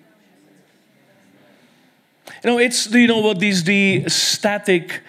You 2.42 2.50
know, 2.50 2.58
it's, 2.58 2.90
you 2.92 3.06
know 3.06 3.18
what 3.18 3.42
is 3.42 3.64
the 3.64 4.08
static 4.08 5.02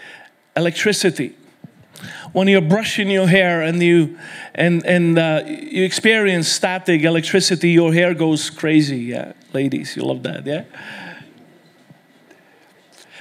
electricity? 0.56 1.36
When 2.34 2.48
you're 2.48 2.62
brushing 2.62 3.10
your 3.10 3.28
hair 3.28 3.62
and 3.62 3.82
you 3.82 4.18
and 4.56 4.86
and 4.86 5.18
uh, 5.18 5.44
you 5.46 5.84
experience 5.84 6.48
static 6.48 7.04
electricity, 7.04 7.72
your 7.72 7.94
hair 7.94 8.13
goes 8.13 8.50
crazy. 8.50 8.98
Yeah, 8.98 9.34
ladies, 9.54 9.96
you 9.96 10.04
love 10.04 10.24
that. 10.24 10.46
Yeah. 10.46 10.63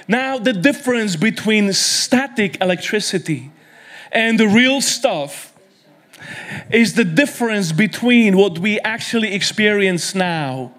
Now 0.07 0.39
the 0.39 0.53
difference 0.53 1.15
between 1.15 1.71
static 1.73 2.61
electricity 2.61 3.51
and 4.11 4.39
the 4.39 4.47
real 4.47 4.81
stuff 4.81 5.53
is 6.71 6.95
the 6.95 7.05
difference 7.05 7.71
between 7.71 8.37
what 8.37 8.59
we 8.59 8.79
actually 8.79 9.33
experience 9.33 10.15
now 10.15 10.73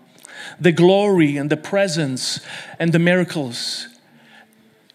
the 0.59 0.73
glory 0.73 1.37
and 1.37 1.49
the 1.49 1.57
presence 1.57 2.41
and 2.79 2.93
the 2.93 2.99
miracles 2.99 3.89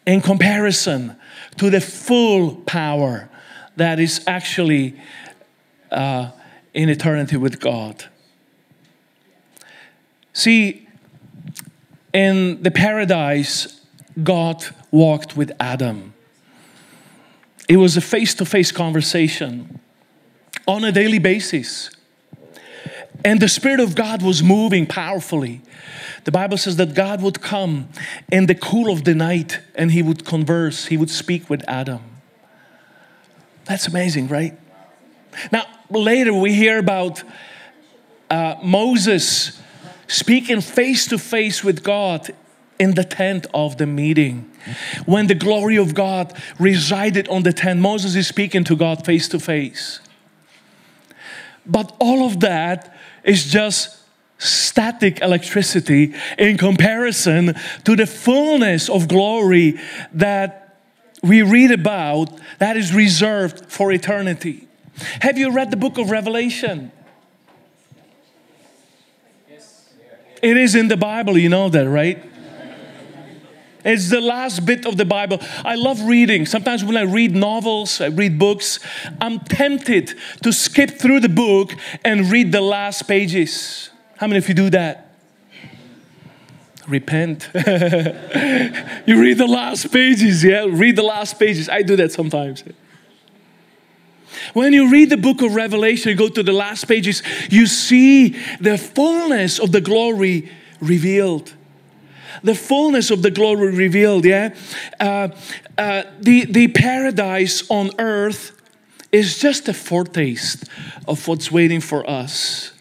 in 0.06 0.22
comparison 0.22 1.16
to 1.58 1.70
the 1.70 1.82
full 1.82 2.56
power 2.56 3.30
that 3.76 4.00
is 4.00 4.24
actually 4.28 5.00
uh, 5.92 6.32
in 6.74 6.90
eternity 6.90 7.38
with 7.38 7.60
God. 7.60 8.06
See, 10.34 10.88
in 12.14 12.62
the 12.62 12.72
paradise, 12.72 13.82
God 14.22 14.66
walked 14.92 15.38
with 15.38 15.52
Adam. 15.60 16.14
It 17.68 17.78
was 17.78 17.98
a 17.98 18.02
face 18.02 18.34
to 18.36 18.46
face 18.46 18.72
conversation 18.72 19.80
on 20.68 20.84
a 20.84 20.92
daily 20.92 21.20
basis. 21.20 21.95
And 23.26 23.40
the 23.40 23.50
Spirit 23.50 23.80
of 23.80 23.96
God 23.96 24.22
was 24.22 24.44
moving 24.44 24.86
powerfully. 24.86 25.62
The 26.26 26.32
Bible 26.32 26.58
says 26.58 26.76
that 26.76 26.94
God 26.94 27.24
would 27.24 27.42
come 27.42 27.90
in 28.32 28.46
the 28.46 28.54
cool 28.54 28.94
of 28.94 29.04
the 29.04 29.16
night 29.16 29.62
and 29.74 29.92
he 29.92 30.04
would 30.04 30.26
converse, 30.26 30.86
he 30.86 30.96
would 30.96 31.10
speak 31.10 31.50
with 31.50 31.68
Adam. 31.68 32.02
That's 33.66 33.88
amazing, 33.88 34.28
right? 34.28 34.56
Now, 35.52 35.64
later 35.90 36.34
we 36.36 36.54
hear 36.54 36.78
about 36.78 37.24
uh, 38.30 38.56
Moses 38.64 39.60
speaking 40.08 40.62
face 40.62 41.08
to 41.08 41.18
face 41.18 41.64
with 41.64 41.84
God 41.84 42.30
in 42.80 42.94
the 42.94 43.04
tent 43.04 43.48
of 43.56 43.78
the 43.78 43.88
meeting. 43.88 44.52
When 45.08 45.26
the 45.26 45.36
glory 45.36 45.78
of 45.78 45.96
God 45.96 46.32
resided 46.60 47.28
on 47.30 47.42
the 47.42 47.54
tent, 47.54 47.80
Moses 47.80 48.16
is 48.16 48.28
speaking 48.28 48.64
to 48.66 48.76
God 48.76 49.04
face 49.04 49.28
to 49.30 49.40
face. 49.40 50.00
But 51.66 51.96
all 52.00 52.26
of 52.26 52.40
that 52.42 52.96
is 53.24 53.46
just 53.46 53.98
static 54.38 55.22
electricity 55.22 56.14
in 56.38 56.58
comparison 56.58 57.56
to 57.84 57.96
the 57.96 58.06
fullness 58.06 58.90
of 58.90 59.08
glory 59.08 59.80
that 60.14 60.78
we 61.24 61.42
read 61.42 61.72
about 61.72 62.30
that 62.60 62.78
is 62.78 62.94
reserved 62.94 63.72
for 63.72 63.92
eternity. 63.92 64.68
Have 65.22 65.38
you 65.38 65.52
read 65.52 65.72
the 65.72 65.78
book 65.78 65.98
of 65.98 66.12
Revelation? 66.12 66.92
It 70.42 70.58
is 70.58 70.76
in 70.76 70.90
the 70.90 70.98
Bible, 70.98 71.38
you 71.38 71.50
know 71.50 71.70
that, 71.70 71.90
right? 71.90 72.24
It's 73.86 74.10
the 74.10 74.20
last 74.20 74.66
bit 74.66 74.88
of 74.88 74.98
the 74.98 75.06
Bible. 75.06 75.40
I 75.64 75.76
love 75.76 76.02
reading. 76.02 76.48
Sometimes 76.48 76.84
when 76.84 76.98
I 76.98 77.04
read 77.04 77.36
novels, 77.36 78.02
I 78.02 78.08
read 78.08 78.40
books, 78.40 78.80
I'm 79.22 79.40
tempted 79.42 80.16
to 80.42 80.52
skip 80.52 80.90
through 80.90 81.20
the 81.20 81.30
book 81.30 81.72
and 82.04 82.32
read 82.32 82.52
the 82.52 82.62
last 82.62 83.04
pages. 83.04 83.92
How 84.18 84.26
many 84.26 84.40
of 84.40 84.50
you 84.50 84.56
do 84.56 84.72
that? 84.72 85.14
Repent. 86.88 87.50
you 87.54 89.22
read 89.22 89.38
the 89.38 89.48
last 89.48 89.92
pages, 89.92 90.44
yeah? 90.44 90.66
Read 90.68 90.96
the 90.96 91.04
last 91.04 91.38
pages. 91.38 91.70
I 91.70 91.84
do 91.84 91.96
that 91.98 92.12
sometimes. 92.12 92.64
When 94.54 94.74
you 94.74 94.90
read 94.92 95.12
the 95.12 95.18
book 95.18 95.44
of 95.44 95.54
Revelation, 95.54 96.10
you 96.10 96.18
go 96.18 96.30
to 96.30 96.42
the 96.42 96.54
last 96.54 96.88
pages, 96.88 97.22
you 97.52 97.68
see 97.68 98.30
the 98.60 98.80
fullness 98.80 99.60
of 99.60 99.72
the 99.72 99.82
glory 99.82 100.52
revealed 100.82 101.54
the 102.44 102.56
fullness 102.56 103.12
of 103.12 103.22
the 103.22 103.32
glory 103.32 103.72
revealed, 103.72 104.26
yeah? 104.26 104.56
Uh, 105.00 105.30
uh, 105.78 106.04
the, 106.20 106.46
the 106.46 106.68
paradise 106.70 107.70
on 107.70 107.92
earth 108.00 108.52
is 109.12 109.40
just 109.40 109.68
a 109.68 109.74
foretaste 109.74 110.66
of 111.08 111.28
what's 111.28 111.52
waiting 111.52 111.82
for 111.82 112.08
us. 112.10 112.72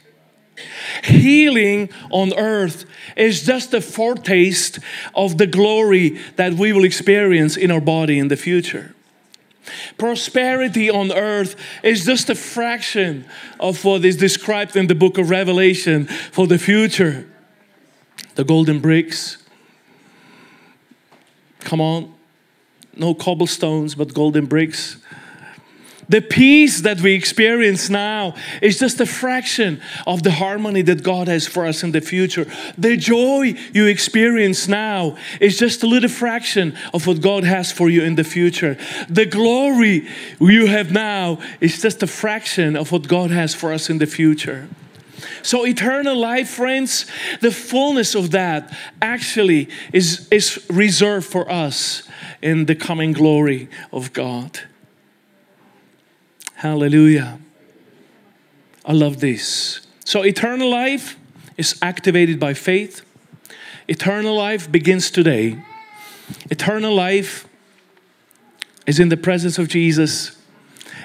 Healing 1.05 1.91
on 2.11 2.33
earth 2.35 2.85
is 3.17 3.45
just 3.45 3.75
a 3.75 3.81
foretaste 3.81 4.79
of 5.15 5.39
the 5.39 5.47
glory 5.47 6.21
that 6.37 6.55
we 6.55 6.73
will 6.73 6.85
experience 6.85 7.57
in 7.57 7.71
our 7.71 7.81
body 7.81 8.19
in 8.19 8.29
the 8.29 8.37
future. 8.37 8.95
Prosperity 9.97 10.91
on 10.91 11.13
earth 11.13 11.57
is 11.83 12.05
just 12.05 12.29
a 12.29 12.35
fraction 12.35 13.25
of 13.59 13.85
what 13.85 14.05
is 14.05 14.17
described 14.17 14.77
in 14.77 14.87
the 14.87 14.95
book 14.95 15.19
of 15.19 15.31
Revelation 15.31 16.07
for 16.07 16.47
the 16.47 16.59
future. 16.59 17.27
The 18.35 18.45
golden 18.45 18.81
bricks, 18.81 19.39
Come 21.65 21.81
on. 21.81 22.15
No 22.97 23.15
cobblestones, 23.15 23.95
but 23.95 24.15
golden 24.15 24.47
bricks. 24.47 24.99
The 26.09 26.21
peace 26.21 26.83
that 26.83 27.01
we 27.01 27.15
experience 27.15 27.89
now 27.89 28.35
is 28.61 28.79
just 28.79 29.01
a 29.01 29.07
fraction 29.07 29.81
of 30.07 30.23
the 30.23 30.33
harmony 30.33 30.83
that 30.83 31.03
God 31.03 31.29
has 31.29 31.47
for 31.47 31.65
us 31.67 31.83
in 31.83 31.93
the 31.93 32.01
future. 32.01 32.47
The 32.77 32.97
joy 32.97 33.55
you 33.73 33.87
experience 33.87 34.69
now 34.69 35.17
is 35.41 35.59
just 35.59 35.83
a 35.83 35.87
little 35.87 36.11
fraction 36.11 36.77
of 36.93 37.07
what 37.07 37.23
God 37.23 37.45
has 37.45 37.73
for 37.73 37.89
you 37.89 38.03
in 38.03 38.17
the 38.17 38.25
future. 38.25 38.77
The 39.09 39.27
glory 39.27 40.07
you 40.39 40.67
have 40.67 40.93
now 40.93 41.39
is 41.61 41.81
just 41.81 42.03
a 42.03 42.07
fraction 42.07 42.77
of 42.77 42.93
what 42.93 43.09
God 43.09 43.31
has 43.31 43.55
for 43.55 43.73
us 43.73 43.89
in 43.89 43.99
the 43.99 44.07
future. 44.07 44.69
So, 45.43 45.67
eternal 45.67 46.17
life, 46.17 46.49
friends, 46.49 47.07
the 47.41 47.51
fullness 47.51 48.15
of 48.15 48.31
that 48.33 48.77
actually 49.01 49.69
is, 49.93 50.29
is 50.31 50.65
reserved 50.71 51.27
for 51.27 51.51
us 51.51 52.03
in 52.43 52.67
the 52.67 52.75
coming 52.75 53.13
glory 53.13 53.69
of 53.93 54.13
God. 54.13 54.61
Hallelujah. 56.57 57.39
I 58.85 58.93
love 58.93 59.21
this. 59.21 59.81
So, 60.05 60.23
eternal 60.23 60.71
life 60.71 61.17
is 61.57 61.79
activated 61.83 62.39
by 62.39 62.55
faith. 62.55 63.03
Eternal 63.89 64.35
life 64.35 64.71
begins 64.71 65.11
today. 65.11 65.63
Eternal 66.51 66.95
life 66.95 67.47
is 68.87 68.99
in 68.99 69.09
the 69.09 69.17
presence 69.17 69.59
of 69.59 69.69
Jesus, 69.69 70.37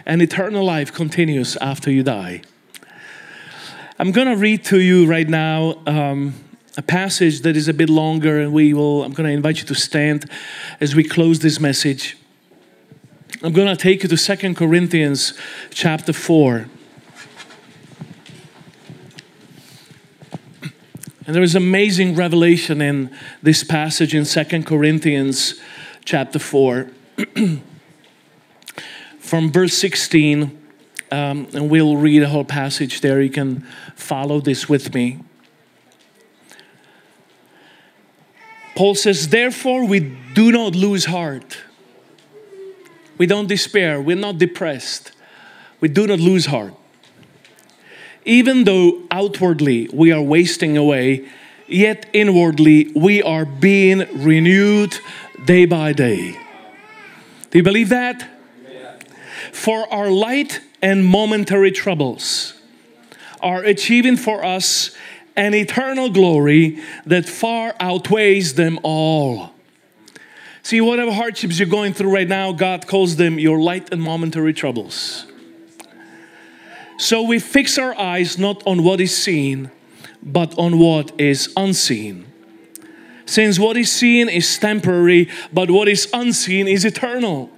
and 0.05 0.21
eternal 0.21 0.63
life 0.63 0.93
continues 0.93 1.55
after 1.57 1.91
you 1.91 2.03
die. 2.03 2.41
I'm 4.01 4.13
going 4.13 4.27
to 4.29 4.37
read 4.37 4.63
to 4.65 4.79
you 4.79 5.05
right 5.07 5.27
now 5.27 5.75
um, 5.85 6.33
a 6.77 6.81
passage 6.81 7.41
that 7.41 7.57
is 7.57 7.67
a 7.67 7.73
bit 7.73 7.89
longer, 7.89 8.39
and 8.39 8.53
we 8.53 8.73
will. 8.73 9.03
I'm 9.03 9.11
going 9.11 9.27
to 9.27 9.33
invite 9.33 9.59
you 9.59 9.65
to 9.65 9.75
stand 9.75 10.23
as 10.79 10.95
we 10.95 11.03
close 11.03 11.39
this 11.39 11.59
message. 11.59 12.15
I'm 13.43 13.51
going 13.51 13.67
to 13.67 13.75
take 13.75 14.03
you 14.03 14.07
to 14.07 14.15
Second 14.15 14.55
Corinthians 14.55 15.33
chapter 15.71 16.13
4. 16.13 16.69
And 21.27 21.35
there 21.35 21.43
is 21.43 21.55
amazing 21.55 22.15
revelation 22.15 22.81
in 22.81 23.13
this 23.43 23.65
passage 23.65 24.15
in 24.15 24.23
Second 24.23 24.65
Corinthians 24.65 25.59
chapter 26.05 26.39
4. 26.39 26.89
From 29.19 29.51
verse 29.51 29.73
16 29.73 30.59
um, 31.11 31.47
and 31.53 31.69
we'll 31.69 31.97
read 31.97 32.23
a 32.23 32.29
whole 32.29 32.45
passage 32.45 33.01
there. 33.01 33.21
You 33.21 33.29
can 33.29 33.65
follow 33.99 34.39
this 34.39 34.67
with 34.69 34.93
me. 34.93 35.19
Paul 38.75 38.95
says, 38.95 39.27
Therefore, 39.27 39.85
we 39.85 39.99
do 40.33 40.51
not 40.51 40.73
lose 40.73 41.05
heart. 41.05 41.57
We 43.17 43.25
don't 43.25 43.47
despair. 43.47 44.01
We're 44.01 44.15
not 44.15 44.37
depressed. 44.37 45.11
We 45.81 45.89
do 45.89 46.07
not 46.07 46.19
lose 46.19 46.45
heart. 46.45 46.73
Even 48.23 48.63
though 48.63 49.01
outwardly 49.11 49.89
we 49.93 50.11
are 50.11 50.21
wasting 50.21 50.77
away, 50.77 51.27
yet 51.67 52.09
inwardly 52.13 52.91
we 52.95 53.21
are 53.21 53.45
being 53.45 54.07
renewed 54.23 54.97
day 55.43 55.65
by 55.65 55.93
day. 55.93 56.39
Do 57.49 57.57
you 57.57 57.63
believe 57.63 57.89
that? 57.89 58.29
For 59.51 59.91
our 59.91 60.09
light 60.09 60.61
and 60.81 61.05
momentary 61.05 61.71
troubles 61.71 62.58
are 63.41 63.63
achieving 63.63 64.17
for 64.17 64.43
us 64.43 64.95
an 65.35 65.53
eternal 65.53 66.09
glory 66.09 66.79
that 67.05 67.27
far 67.27 67.75
outweighs 67.79 68.55
them 68.55 68.79
all. 68.83 69.51
See, 70.63 70.81
whatever 70.81 71.11
hardships 71.11 71.57
you're 71.57 71.67
going 71.67 71.93
through 71.93 72.13
right 72.13 72.27
now, 72.27 72.51
God 72.51 72.87
calls 72.87 73.15
them 73.15 73.39
your 73.39 73.59
light 73.59 73.91
and 73.91 74.01
momentary 74.01 74.53
troubles. 74.53 75.25
So 76.97 77.21
we 77.21 77.39
fix 77.39 77.77
our 77.77 77.97
eyes 77.97 78.37
not 78.37 78.61
on 78.67 78.83
what 78.83 78.99
is 78.99 79.15
seen, 79.15 79.71
but 80.21 80.57
on 80.57 80.77
what 80.77 81.17
is 81.19 81.51
unseen. 81.55 82.25
Since 83.25 83.57
what 83.57 83.77
is 83.77 83.91
seen 83.91 84.27
is 84.27 84.57
temporary, 84.57 85.29
but 85.53 85.71
what 85.71 85.87
is 85.87 86.09
unseen 86.13 86.67
is 86.67 86.83
eternal. 86.83 87.49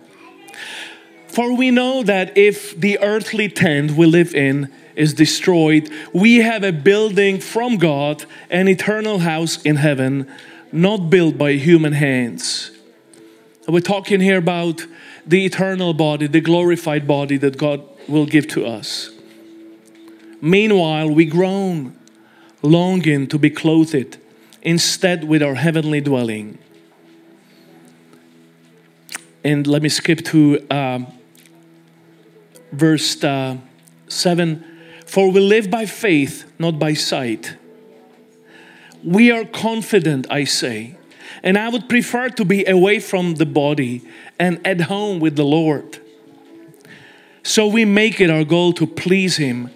For 1.27 1.55
we 1.55 1.71
know 1.71 2.03
that 2.03 2.37
if 2.37 2.79
the 2.79 2.99
earthly 2.99 3.49
tent 3.49 3.91
we 3.91 4.05
live 4.05 4.35
in 4.35 4.71
is 4.95 5.13
destroyed, 5.13 5.89
we 6.13 6.37
have 6.37 6.63
a 6.63 6.71
building 6.71 7.39
from 7.39 7.77
God, 7.77 8.25
an 8.49 8.67
eternal 8.67 9.19
house 9.19 9.61
in 9.61 9.77
heaven, 9.77 10.29
not 10.71 11.09
built 11.09 11.37
by 11.37 11.53
human 11.53 11.93
hands. 11.93 12.71
We're 13.67 13.79
talking 13.79 14.19
here 14.19 14.37
about 14.37 14.85
the 15.25 15.45
eternal 15.45 15.93
body, 15.93 16.27
the 16.27 16.41
glorified 16.41 17.07
body 17.07 17.37
that 17.37 17.57
God 17.57 17.81
will 18.07 18.25
give 18.25 18.47
to 18.49 18.65
us. 18.65 19.11
Meanwhile, 20.41 21.09
we 21.11 21.25
groan, 21.25 21.95
longing 22.61 23.27
to 23.27 23.37
be 23.37 23.49
clothed 23.49 24.17
instead 24.61 25.23
with 25.23 25.43
our 25.43 25.55
heavenly 25.55 26.01
dwelling. 26.01 26.57
And 29.43 29.65
let 29.67 29.81
me 29.81 29.89
skip 29.89 30.23
to 30.25 30.65
um, 30.69 31.07
verse 32.71 33.23
uh, 33.23 33.57
7 34.07 34.65
For 35.11 35.29
we 35.29 35.41
live 35.41 35.69
by 35.69 35.87
faith, 35.87 36.49
not 36.57 36.79
by 36.79 36.93
sight. 36.93 37.57
We 39.03 39.29
are 39.29 39.43
confident, 39.43 40.25
I 40.29 40.45
say, 40.45 40.95
and 41.43 41.57
I 41.57 41.67
would 41.67 41.89
prefer 41.89 42.29
to 42.29 42.45
be 42.45 42.65
away 42.65 42.99
from 42.99 43.35
the 43.35 43.45
body 43.45 44.03
and 44.39 44.65
at 44.65 44.79
home 44.79 45.19
with 45.19 45.35
the 45.35 45.43
Lord. 45.43 45.99
So 47.43 47.67
we 47.67 47.83
make 47.83 48.21
it 48.21 48.29
our 48.29 48.45
goal 48.45 48.71
to 48.71 48.87
please 48.87 49.35
Him, 49.35 49.69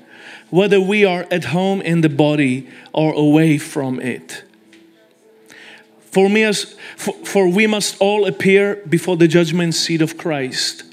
whether 0.52 0.80
we 0.80 1.04
are 1.04 1.28
at 1.30 1.44
home 1.44 1.82
in 1.82 2.00
the 2.00 2.08
body 2.08 2.70
or 2.94 3.12
away 3.14 3.58
from 3.58 4.00
it. 4.00 4.46
For, 6.12 6.30
me 6.30 6.44
as, 6.44 6.78
for, 6.96 7.14
for 7.26 7.50
we 7.50 7.68
must 7.68 7.98
all 8.00 8.26
appear 8.26 8.78
before 8.88 9.18
the 9.18 9.28
judgment 9.28 9.76
seat 9.76 10.02
of 10.02 10.18
Christ, 10.18 10.85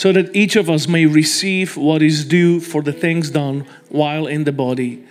so 0.00 0.12
that 0.12 0.34
each 0.34 0.56
of 0.56 0.70
us 0.70 0.88
may 0.88 1.04
receive 1.04 1.76
what 1.76 2.00
is 2.00 2.24
due 2.24 2.58
for 2.58 2.80
the 2.80 2.90
things 2.90 3.28
done 3.28 3.66
while 3.90 4.26
in 4.26 4.44
the 4.44 4.50
body, 4.50 5.04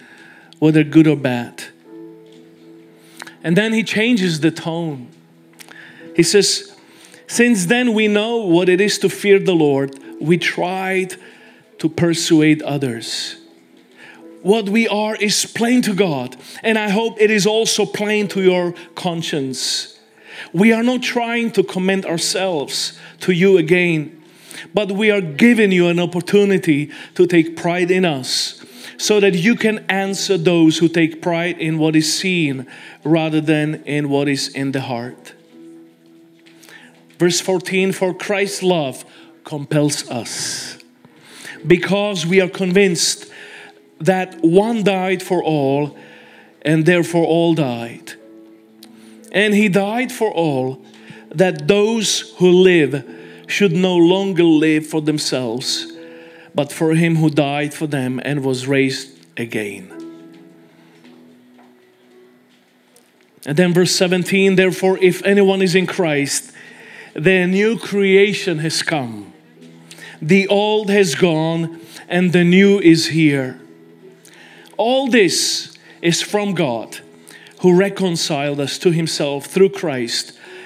whether 0.57 0.83
good 0.83 1.05
or 1.05 1.15
bad. 1.15 1.65
And 3.43 3.55
then 3.55 3.71
he 3.71 3.83
changes 3.83 4.39
the 4.39 4.49
tone. 4.49 5.09
He 6.15 6.23
says, 6.23 6.75
Since 7.27 7.67
then 7.67 7.93
we 7.93 8.07
know 8.07 8.37
what 8.37 8.67
it 8.67 8.81
is 8.81 8.97
to 8.99 9.09
fear 9.09 9.37
the 9.37 9.53
Lord, 9.53 9.95
we 10.19 10.39
tried 10.39 11.17
to 11.77 11.87
persuade 11.87 12.63
others. 12.63 13.35
What 14.41 14.69
we 14.69 14.87
are 14.87 15.15
is 15.17 15.45
plain 15.45 15.83
to 15.83 15.93
God, 15.93 16.35
and 16.63 16.79
I 16.79 16.89
hope 16.89 17.21
it 17.21 17.29
is 17.29 17.45
also 17.45 17.85
plain 17.85 18.27
to 18.29 18.41
your 18.41 18.73
conscience. 18.95 19.99
We 20.51 20.73
are 20.73 20.81
not 20.81 21.03
trying 21.03 21.51
to 21.51 21.63
commend 21.63 22.07
ourselves 22.07 22.97
to 23.19 23.33
you 23.33 23.59
again, 23.59 24.18
but 24.73 24.91
we 24.91 25.11
are 25.11 25.21
giving 25.21 25.71
you 25.71 25.87
an 25.87 25.99
opportunity 25.99 26.91
to 27.15 27.25
take 27.25 27.55
pride 27.55 27.91
in 27.91 28.05
us 28.05 28.63
so 28.97 29.19
that 29.19 29.33
you 29.33 29.55
can 29.55 29.79
answer 29.89 30.37
those 30.37 30.77
who 30.79 30.89
take 30.89 31.21
pride 31.21 31.57
in 31.57 31.77
what 31.77 31.95
is 31.95 32.13
seen 32.13 32.67
rather 33.03 33.39
than 33.39 33.75
in 33.85 34.09
what 34.09 34.27
is 34.27 34.49
in 34.49 34.71
the 34.71 34.81
heart. 34.81 35.33
Verse 37.17 37.39
14 37.39 37.91
For 37.91 38.13
Christ's 38.13 38.63
love 38.63 39.05
compels 39.43 40.09
us 40.09 40.77
because 41.65 42.25
we 42.25 42.41
are 42.41 42.49
convinced 42.49 43.31
that 43.99 44.41
one 44.41 44.83
died 44.83 45.21
for 45.21 45.43
all 45.43 45.97
and 46.61 46.85
therefore 46.85 47.25
all 47.25 47.53
died. 47.53 48.13
And 49.31 49.53
he 49.53 49.69
died 49.69 50.11
for 50.11 50.31
all 50.31 50.83
that 51.31 51.67
those 51.67 52.33
who 52.37 52.51
live 52.51 53.18
should 53.49 53.73
no 53.73 53.95
longer 53.95 54.43
live 54.43 54.85
for 54.85 55.01
themselves 55.01 55.91
but 56.53 56.71
for 56.71 56.95
him 56.95 57.17
who 57.17 57.29
died 57.29 57.73
for 57.73 57.87
them 57.87 58.19
and 58.23 58.43
was 58.43 58.67
raised 58.67 59.09
again. 59.37 59.95
And 63.45 63.57
then 63.57 63.73
verse 63.73 63.95
17, 63.95 64.55
therefore, 64.55 64.97
if 65.01 65.23
anyone 65.23 65.61
is 65.61 65.75
in 65.75 65.87
Christ, 65.87 66.51
the 67.13 67.45
new 67.45 67.79
creation 67.79 68.59
has 68.59 68.83
come. 68.83 69.33
The 70.21 70.47
old 70.47 70.89
has 70.89 71.15
gone 71.15 71.79
and 72.09 72.33
the 72.33 72.43
new 72.43 72.79
is 72.79 73.07
here. 73.07 73.61
All 74.75 75.07
this 75.07 75.77
is 76.01 76.21
from 76.21 76.53
God 76.53 76.99
who 77.61 77.77
reconciled 77.77 78.59
us 78.59 78.77
to 78.79 78.91
himself 78.91 79.45
through 79.45 79.69
Christ 79.69 80.37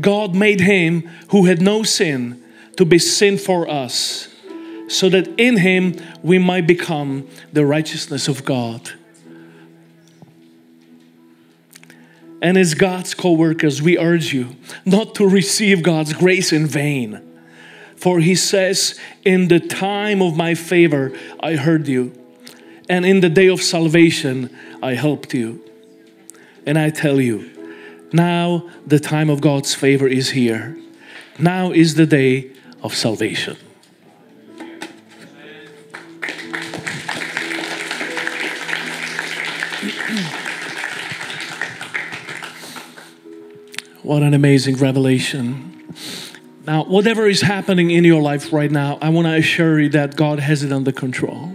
God 0.00 0.34
made 0.34 0.60
Him 0.60 1.08
who 1.30 1.46
had 1.46 1.60
no 1.60 1.82
sin 1.82 2.42
to 2.78 2.84
be 2.84 2.98
sin 2.98 3.36
for 3.36 3.68
us, 3.68 4.28
so 4.86 5.08
that 5.08 5.26
in 5.36 5.56
him 5.56 5.96
we 6.22 6.38
might 6.38 6.64
become 6.64 7.26
the 7.52 7.66
righteousness 7.66 8.28
of 8.28 8.44
God. 8.44 8.92
And 12.40 12.56
as 12.56 12.74
God's 12.74 13.14
co 13.14 13.32
workers, 13.32 13.82
we 13.82 13.98
urge 13.98 14.32
you 14.32 14.54
not 14.86 15.16
to 15.16 15.28
receive 15.28 15.82
God's 15.82 16.12
grace 16.12 16.52
in 16.52 16.68
vain. 16.68 17.20
For 17.96 18.20
he 18.20 18.36
says, 18.36 18.96
In 19.24 19.48
the 19.48 19.58
time 19.58 20.22
of 20.22 20.36
my 20.36 20.54
favor, 20.54 21.12
I 21.40 21.56
heard 21.56 21.88
you, 21.88 22.12
and 22.88 23.04
in 23.04 23.18
the 23.20 23.28
day 23.28 23.48
of 23.48 23.60
salvation, 23.60 24.56
I 24.80 24.94
helped 24.94 25.34
you. 25.34 25.64
And 26.64 26.78
I 26.78 26.90
tell 26.90 27.20
you, 27.20 27.50
now 28.12 28.68
the 28.86 28.98
time 28.98 29.30
of 29.30 29.40
God's 29.40 29.74
favor 29.74 30.06
is 30.06 30.30
here. 30.30 30.76
Now 31.38 31.72
is 31.72 31.94
the 31.94 32.06
day 32.06 32.50
of 32.82 32.94
salvation. 32.94 33.56
What 44.02 44.22
an 44.22 44.32
amazing 44.32 44.76
revelation. 44.76 45.84
Now, 46.66 46.84
whatever 46.84 47.26
is 47.26 47.42
happening 47.42 47.90
in 47.90 48.04
your 48.04 48.22
life 48.22 48.52
right 48.52 48.70
now, 48.70 48.98
I 49.02 49.10
want 49.10 49.26
to 49.26 49.34
assure 49.34 49.80
you 49.80 49.90
that 49.90 50.16
God 50.16 50.38
has 50.38 50.62
it 50.62 50.72
under 50.72 50.92
control. 50.92 51.54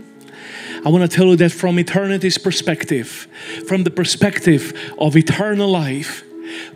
I 0.85 0.89
want 0.89 1.09
to 1.09 1.15
tell 1.15 1.27
you 1.27 1.35
that 1.37 1.51
from 1.51 1.79
eternity's 1.79 2.37
perspective, 2.37 3.27
from 3.67 3.85
the 3.85 3.89
perspective 3.89 4.93
of 4.99 5.15
eternal 5.15 5.69
life, 5.69 6.23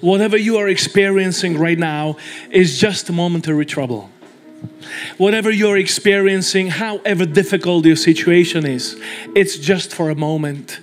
whatever 0.01 0.37
you 0.37 0.57
are 0.57 0.67
experiencing 0.67 1.57
right 1.57 1.77
now 1.77 2.17
is 2.51 2.79
just 2.79 3.09
a 3.09 3.13
momentary 3.13 3.65
trouble. 3.65 4.09
Whatever 5.17 5.51
you're 5.51 5.77
experiencing, 5.77 6.67
however 6.67 7.25
difficult 7.25 7.85
your 7.85 7.95
situation 7.95 8.65
is, 8.65 8.99
it's 9.35 9.57
just 9.57 9.93
for 9.93 10.09
a 10.09 10.15
moment. 10.15 10.79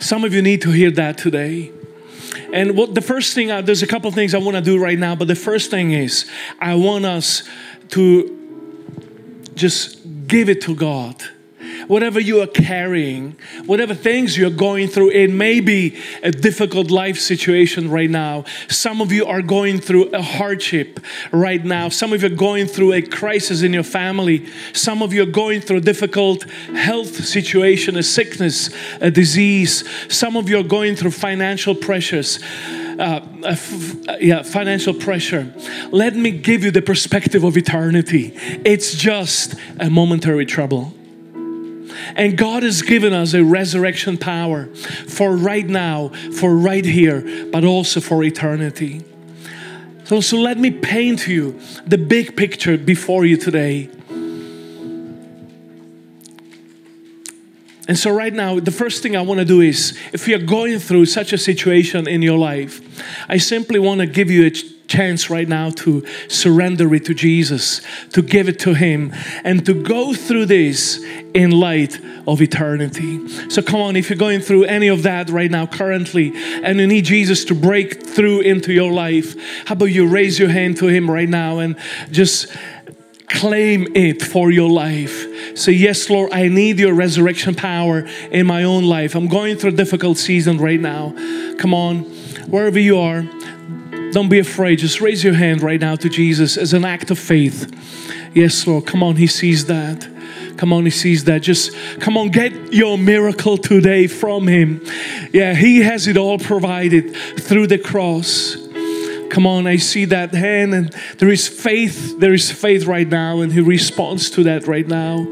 Some 0.00 0.24
of 0.24 0.34
you 0.34 0.42
need 0.42 0.62
to 0.62 0.70
hear 0.70 0.90
that 0.92 1.18
today. 1.18 1.72
And 2.52 2.76
what 2.76 2.94
the 2.94 3.00
first 3.00 3.34
thing, 3.34 3.50
uh, 3.50 3.62
there's 3.62 3.82
a 3.82 3.86
couple 3.86 4.10
things 4.10 4.34
I 4.34 4.38
want 4.38 4.56
to 4.56 4.62
do 4.62 4.78
right 4.78 4.98
now, 4.98 5.14
but 5.14 5.28
the 5.28 5.34
first 5.34 5.70
thing 5.70 5.92
is 5.92 6.28
I 6.60 6.74
want 6.74 7.04
us 7.04 7.42
to 7.90 9.50
just 9.54 10.26
give 10.26 10.48
it 10.48 10.60
to 10.62 10.74
God 10.74 11.22
whatever 11.86 12.20
you 12.20 12.40
are 12.40 12.46
carrying, 12.46 13.36
whatever 13.66 13.94
things 13.94 14.36
you're 14.36 14.50
going 14.50 14.88
through, 14.88 15.10
it 15.10 15.28
may 15.28 15.60
be 15.60 15.96
a 16.22 16.30
difficult 16.30 16.90
life 16.90 17.18
situation 17.18 17.90
right 17.90 18.10
now. 18.10 18.44
Some 18.68 19.00
of 19.00 19.12
you 19.12 19.26
are 19.26 19.42
going 19.42 19.80
through 19.80 20.06
a 20.10 20.22
hardship 20.22 21.00
right 21.32 21.64
now. 21.64 21.88
Some 21.88 22.12
of 22.12 22.22
you 22.22 22.28
are 22.28 22.36
going 22.36 22.66
through 22.66 22.92
a 22.92 23.02
crisis 23.02 23.62
in 23.62 23.72
your 23.72 23.82
family. 23.82 24.46
Some 24.72 25.02
of 25.02 25.12
you 25.12 25.22
are 25.22 25.26
going 25.26 25.60
through 25.60 25.78
a 25.78 25.82
difficult 25.82 26.44
health 26.74 27.24
situation, 27.24 27.96
a 27.96 28.02
sickness, 28.02 28.70
a 29.00 29.10
disease. 29.10 29.84
Some 30.08 30.36
of 30.36 30.48
you 30.48 30.58
are 30.58 30.64
going 30.64 30.96
through 30.96 31.12
financial 31.12 31.74
pressures. 31.74 32.38
Uh, 32.98 33.20
yeah, 34.20 34.42
financial 34.42 34.94
pressure. 34.94 35.52
Let 35.90 36.14
me 36.14 36.30
give 36.30 36.62
you 36.62 36.70
the 36.70 36.82
perspective 36.82 37.42
of 37.42 37.56
eternity. 37.56 38.32
It's 38.64 38.94
just 38.94 39.54
a 39.80 39.90
momentary 39.90 40.46
trouble. 40.46 40.94
And 42.16 42.36
God 42.36 42.62
has 42.62 42.82
given 42.82 43.12
us 43.12 43.34
a 43.34 43.44
resurrection 43.44 44.18
power 44.18 44.66
for 44.74 45.36
right 45.36 45.66
now, 45.66 46.08
for 46.08 46.56
right 46.56 46.84
here, 46.84 47.48
but 47.50 47.64
also 47.64 48.00
for 48.00 48.22
eternity. 48.22 49.04
So, 50.04 50.20
so 50.20 50.36
let 50.36 50.58
me 50.58 50.70
paint 50.70 51.26
you 51.26 51.58
the 51.86 51.98
big 51.98 52.36
picture 52.36 52.76
before 52.76 53.24
you 53.24 53.36
today. 53.36 53.90
And 57.86 57.98
so, 57.98 58.10
right 58.10 58.32
now, 58.32 58.60
the 58.60 58.70
first 58.70 59.02
thing 59.02 59.14
I 59.14 59.20
want 59.20 59.40
to 59.40 59.44
do 59.44 59.60
is 59.60 59.98
if 60.12 60.26
you're 60.26 60.38
going 60.38 60.78
through 60.78 61.06
such 61.06 61.32
a 61.32 61.38
situation 61.38 62.08
in 62.08 62.22
your 62.22 62.38
life, 62.38 62.80
I 63.28 63.36
simply 63.36 63.78
want 63.78 64.00
to 64.00 64.06
give 64.06 64.30
you 64.30 64.46
a 64.46 64.50
chance 64.94 65.30
right 65.30 65.48
now 65.48 65.70
to 65.70 66.04
surrender 66.28 66.94
it 66.94 67.04
to 67.06 67.14
Jesus, 67.14 67.80
to 68.12 68.22
give 68.22 68.48
it 68.48 68.58
to 68.60 68.74
Him, 68.74 69.12
and 69.44 69.64
to 69.66 69.74
go 69.74 70.14
through 70.14 70.46
this 70.46 71.04
in 71.34 71.50
light 71.50 71.98
of 72.26 72.40
eternity. 72.40 73.28
So, 73.50 73.62
come 73.62 73.80
on, 73.80 73.96
if 73.96 74.08
you're 74.08 74.18
going 74.18 74.40
through 74.40 74.64
any 74.64 74.88
of 74.88 75.02
that 75.02 75.30
right 75.30 75.50
now, 75.50 75.66
currently, 75.66 76.32
and 76.62 76.78
you 76.78 76.86
need 76.86 77.04
Jesus 77.04 77.44
to 77.46 77.54
break 77.54 78.06
through 78.06 78.40
into 78.40 78.72
your 78.72 78.92
life, 78.92 79.34
how 79.66 79.74
about 79.74 79.86
you 79.86 80.06
raise 80.06 80.38
your 80.38 80.50
hand 80.50 80.76
to 80.78 80.86
Him 80.86 81.10
right 81.10 81.28
now 81.28 81.58
and 81.58 81.76
just 82.10 82.54
claim 83.28 83.88
it 83.96 84.22
for 84.22 84.50
your 84.50 84.70
life. 84.70 85.58
Say, 85.58 85.72
Yes, 85.72 86.08
Lord, 86.08 86.32
I 86.32 86.48
need 86.48 86.78
your 86.78 86.94
resurrection 86.94 87.54
power 87.54 88.06
in 88.30 88.46
my 88.46 88.62
own 88.64 88.84
life. 88.84 89.14
I'm 89.14 89.28
going 89.28 89.56
through 89.56 89.70
a 89.70 89.76
difficult 89.76 90.18
season 90.18 90.58
right 90.58 90.80
now. 90.80 91.12
Come 91.58 91.74
on, 91.74 92.04
wherever 92.48 92.78
you 92.78 92.98
are, 92.98 93.22
don't 94.14 94.28
be 94.28 94.38
afraid. 94.38 94.78
Just 94.78 95.00
raise 95.00 95.24
your 95.24 95.34
hand 95.34 95.60
right 95.60 95.80
now 95.80 95.96
to 95.96 96.08
Jesus 96.08 96.56
as 96.56 96.72
an 96.72 96.84
act 96.84 97.10
of 97.10 97.18
faith. 97.18 97.70
Yes, 98.32 98.66
Lord, 98.66 98.86
come 98.86 99.02
on, 99.02 99.16
He 99.16 99.26
sees 99.26 99.66
that. 99.66 100.08
Come 100.56 100.72
on, 100.72 100.84
He 100.84 100.90
sees 100.90 101.24
that. 101.24 101.42
Just 101.42 101.74
come 101.98 102.16
on, 102.16 102.28
get 102.28 102.72
your 102.72 102.96
miracle 102.96 103.58
today 103.58 104.06
from 104.06 104.46
Him. 104.46 104.80
Yeah, 105.32 105.54
He 105.54 105.80
has 105.80 106.06
it 106.06 106.16
all 106.16 106.38
provided 106.38 107.14
through 107.40 107.66
the 107.66 107.78
cross. 107.78 108.56
Come 109.30 109.48
on, 109.48 109.66
I 109.66 109.76
see 109.76 110.04
that 110.04 110.32
hand, 110.32 110.74
and 110.74 110.92
there 111.18 111.30
is 111.30 111.48
faith. 111.48 112.20
There 112.20 112.32
is 112.32 112.52
faith 112.52 112.84
right 112.84 113.08
now, 113.08 113.40
and 113.40 113.52
He 113.52 113.60
responds 113.60 114.30
to 114.30 114.44
that 114.44 114.68
right 114.68 114.86
now. 114.86 115.26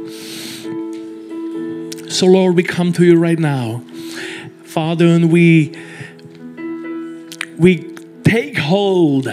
So, 2.08 2.26
Lord, 2.26 2.56
we 2.56 2.64
come 2.64 2.92
to 2.94 3.04
you 3.04 3.16
right 3.16 3.38
now, 3.38 3.84
Father, 4.64 5.06
and 5.06 5.30
we 5.30 5.72
we 7.56 7.91
take 8.24 8.58
hold 8.58 9.28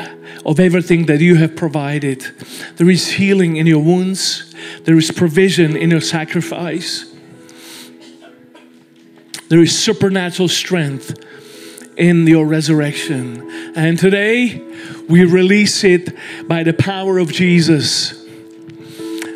of 0.46 0.60
everything 0.60 1.06
that 1.08 1.20
you 1.20 1.36
have 1.36 1.56
provided. 1.56 2.22
There 2.78 2.90
is 2.90 3.12
healing 3.12 3.58
in 3.58 3.68
your 3.68 3.84
wounds. 3.84 4.54
There 4.84 4.98
is 4.98 5.12
provision 5.12 5.76
in 5.76 5.92
your 5.92 6.02
sacrifice. 6.02 7.06
There 9.50 9.62
is 9.62 9.78
supernatural 9.78 10.48
strength 10.48 11.24
in 11.98 12.28
your 12.28 12.46
resurrection. 12.46 13.74
And 13.76 13.98
today, 13.98 14.62
we 15.10 15.26
release 15.26 15.84
it 15.84 16.16
by 16.48 16.64
the 16.64 16.74
power 16.74 17.18
of 17.18 17.32
Jesus. 17.32 18.14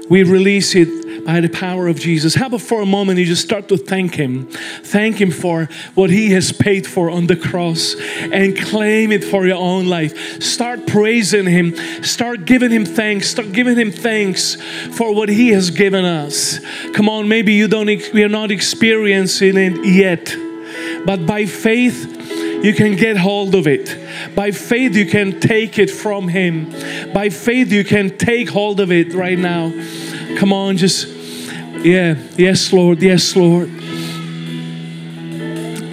We 0.10 0.24
release 0.24 0.76
it 0.76 1.03
by 1.26 1.40
the 1.40 1.50
power 1.50 1.88
of 1.88 2.00
Jesus. 2.00 2.36
How 2.36 2.48
about 2.48 2.62
for 2.62 2.82
a 2.82 2.86
moment 2.86 3.20
you 3.20 3.26
just 3.26 3.44
start 3.44 3.68
to 3.70 3.78
thank 3.78 4.16
Him? 4.16 4.48
Thank 4.84 5.20
Him 5.20 5.32
for 5.32 5.70
what 5.96 6.10
He 6.10 6.32
has 6.32 6.52
paid 6.52 6.86
for 6.86 7.10
on 7.10 7.28
the 7.28 7.36
cross 7.36 7.96
and 8.20 8.58
claim 8.58 9.12
it 9.12 9.24
for 9.24 9.46
your 9.46 9.58
own 9.58 9.88
life. 9.88 10.42
Start 10.42 10.88
praising 10.88 11.46
Him. 11.46 11.76
Start 12.04 12.46
giving 12.46 12.72
Him 12.72 12.86
thanks. 12.86 13.30
Start 13.30 13.52
giving 13.52 13.78
Him 13.78 13.92
thanks 13.92 14.56
for 14.96 15.14
what 15.14 15.30
He 15.30 15.50
has 15.50 15.70
given 15.70 16.06
us. 16.06 16.60
Come 16.94 17.10
on, 17.10 17.28
maybe 17.28 17.54
you 17.54 17.68
don't, 17.68 17.88
we 18.14 18.24
are 18.24 18.30
not 18.30 18.52
experiencing 18.52 19.58
it 19.58 19.86
yet, 19.86 20.36
but 21.06 21.26
by 21.26 21.46
faith, 21.46 22.10
you 22.64 22.74
can 22.74 22.96
get 22.96 23.18
hold 23.18 23.56
of 23.56 23.68
it. 23.68 24.00
By 24.36 24.52
faith, 24.52 24.96
you 24.96 25.06
can 25.06 25.42
take 25.42 25.78
it 25.78 25.90
from 25.90 26.30
Him. 26.30 26.72
By 27.12 27.30
faith, 27.30 27.74
you 27.74 27.84
can 27.84 28.18
take 28.18 28.50
hold 28.50 28.80
of 28.80 28.90
it 28.92 29.14
right 29.14 29.38
now. 29.38 29.72
Come 30.38 30.54
on, 30.54 30.78
just, 30.78 31.08
yeah, 31.84 32.16
yes, 32.38 32.72
Lord, 32.74 33.02
yes, 33.02 33.36
Lord. 33.36 33.70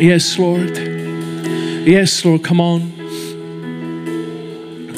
Yes, 0.01 0.39
Lord. 0.39 0.79
Yes, 1.87 2.25
Lord, 2.25 2.43
come 2.43 2.61
on. 2.61 2.93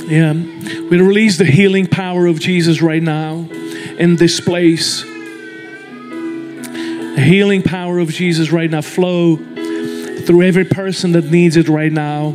Yeah, 0.08 0.32
we 0.34 1.00
release 1.00 1.38
the 1.38 1.44
healing 1.44 1.86
power 1.86 2.26
of 2.26 2.38
Jesus 2.38 2.82
right 2.82 3.02
now 3.02 3.46
in 3.98 4.16
this 4.16 4.40
place. 4.40 5.02
The 7.14 7.22
healing 7.24 7.62
power 7.62 7.98
of 7.98 8.10
Jesus 8.10 8.50
right 8.52 8.70
now 8.70 8.82
flow 8.82 9.36
through 9.36 10.42
every 10.42 10.64
person 10.64 11.12
that 11.12 11.24
needs 11.30 11.56
it 11.56 11.68
right 11.68 11.92
now. 11.92 12.34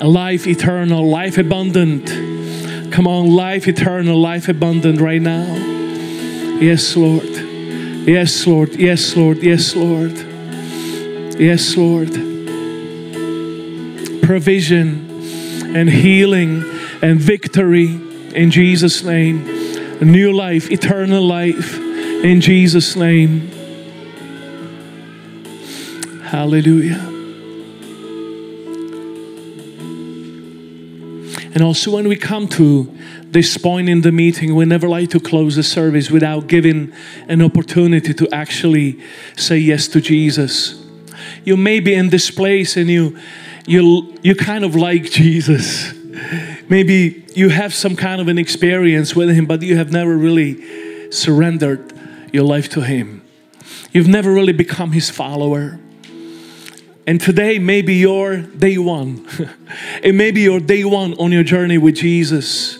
A 0.00 0.08
life 0.08 0.46
eternal, 0.46 1.08
life 1.08 1.38
abundant. 1.38 2.33
Come 2.94 3.08
on, 3.08 3.34
life 3.34 3.66
eternal, 3.66 4.16
life 4.20 4.48
abundant 4.48 5.00
right 5.00 5.20
now. 5.20 5.52
Yes, 6.60 6.96
Lord. 6.96 7.28
Yes, 8.06 8.46
Lord. 8.46 8.76
Yes, 8.76 9.16
Lord. 9.16 9.42
Yes, 9.42 9.74
Lord. 9.74 10.12
Yes, 11.36 11.76
Lord. 11.76 12.12
Provision 14.22 15.10
and 15.74 15.90
healing 15.90 16.62
and 17.02 17.18
victory 17.18 18.00
in 18.32 18.52
Jesus' 18.52 19.02
name. 19.02 19.44
A 20.00 20.04
new 20.04 20.32
life, 20.32 20.70
eternal 20.70 21.26
life 21.26 21.76
in 21.76 22.40
Jesus' 22.40 22.94
name. 22.94 23.50
Hallelujah. 26.22 27.13
And 31.54 31.62
also, 31.62 31.92
when 31.92 32.08
we 32.08 32.16
come 32.16 32.48
to 32.48 32.92
this 33.30 33.56
point 33.56 33.88
in 33.88 34.00
the 34.00 34.10
meeting, 34.10 34.56
we 34.56 34.64
never 34.64 34.88
like 34.88 35.10
to 35.10 35.20
close 35.20 35.54
the 35.54 35.62
service 35.62 36.10
without 36.10 36.48
giving 36.48 36.92
an 37.28 37.40
opportunity 37.42 38.12
to 38.12 38.28
actually 38.32 39.00
say 39.36 39.58
yes 39.58 39.86
to 39.88 40.00
Jesus. 40.00 40.84
You 41.44 41.56
may 41.56 41.78
be 41.78 41.94
in 41.94 42.10
this 42.10 42.28
place 42.28 42.76
and 42.76 42.90
you, 42.90 43.16
you, 43.66 44.16
you 44.22 44.34
kind 44.34 44.64
of 44.64 44.74
like 44.74 45.04
Jesus. 45.04 45.94
Maybe 46.68 47.24
you 47.36 47.50
have 47.50 47.72
some 47.72 47.94
kind 47.94 48.20
of 48.20 48.26
an 48.26 48.36
experience 48.38 49.14
with 49.14 49.30
Him, 49.30 49.46
but 49.46 49.62
you 49.62 49.76
have 49.76 49.92
never 49.92 50.16
really 50.16 51.10
surrendered 51.12 51.92
your 52.32 52.44
life 52.44 52.68
to 52.70 52.80
Him. 52.80 53.22
You've 53.92 54.08
never 54.08 54.32
really 54.32 54.52
become 54.52 54.90
His 54.90 55.08
follower. 55.08 55.78
And 57.06 57.20
today 57.20 57.58
may 57.58 57.82
be 57.82 57.94
your 57.94 58.38
day 58.38 58.78
one. 58.78 59.26
it 60.02 60.14
may 60.14 60.30
be 60.30 60.42
your 60.42 60.60
day 60.60 60.84
one 60.84 61.14
on 61.14 61.32
your 61.32 61.44
journey 61.44 61.76
with 61.76 61.96
Jesus. 61.96 62.78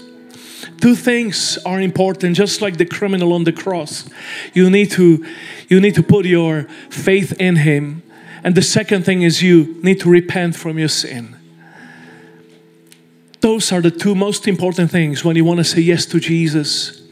Two 0.80 0.94
things 0.94 1.58
are 1.64 1.80
important, 1.80 2.36
just 2.36 2.62
like 2.62 2.78
the 2.78 2.86
criminal 2.86 3.32
on 3.32 3.44
the 3.44 3.52
cross. 3.52 4.08
You 4.54 4.70
need 4.70 4.90
to, 4.92 5.24
you 5.68 5.80
need 5.80 5.94
to 5.94 6.02
put 6.02 6.24
your 6.26 6.64
faith 6.90 7.32
in 7.38 7.56
Him. 7.56 8.02
And 8.42 8.54
the 8.54 8.62
second 8.62 9.04
thing 9.04 9.22
is 9.22 9.42
you 9.42 9.80
need 9.82 10.00
to 10.00 10.10
repent 10.10 10.56
from 10.56 10.78
your 10.78 10.88
sin. 10.88 11.36
Those 13.40 13.72
are 13.72 13.82
the 13.82 13.90
two 13.90 14.14
most 14.14 14.48
important 14.48 14.90
things 14.90 15.22
when 15.22 15.36
you 15.36 15.44
want 15.44 15.58
to 15.58 15.64
say 15.64 15.80
yes 15.80 16.06
to 16.06 16.20
Jesus. 16.20 17.02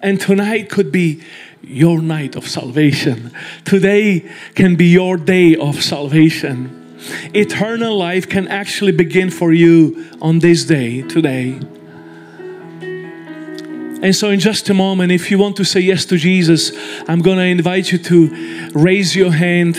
And 0.00 0.20
tonight 0.20 0.70
could 0.70 0.92
be 0.92 1.22
your 1.66 2.00
night 2.00 2.36
of 2.36 2.46
salvation. 2.46 3.32
Today 3.64 4.24
can 4.54 4.76
be 4.76 4.86
your 4.86 5.16
day 5.16 5.56
of 5.56 5.82
salvation. 5.82 6.98
Eternal 7.34 7.96
life 7.96 8.28
can 8.28 8.48
actually 8.48 8.92
begin 8.92 9.30
for 9.30 9.52
you 9.52 10.06
on 10.22 10.38
this 10.38 10.64
day, 10.64 11.02
today. 11.02 11.58
And 14.02 14.14
so, 14.14 14.30
in 14.30 14.40
just 14.40 14.68
a 14.68 14.74
moment, 14.74 15.10
if 15.10 15.30
you 15.30 15.38
want 15.38 15.56
to 15.56 15.64
say 15.64 15.80
yes 15.80 16.04
to 16.06 16.16
Jesus, 16.16 16.70
I'm 17.08 17.22
going 17.22 17.38
to 17.38 17.44
invite 17.44 17.92
you 17.92 17.98
to 17.98 18.70
raise 18.74 19.16
your 19.16 19.32
hand 19.32 19.74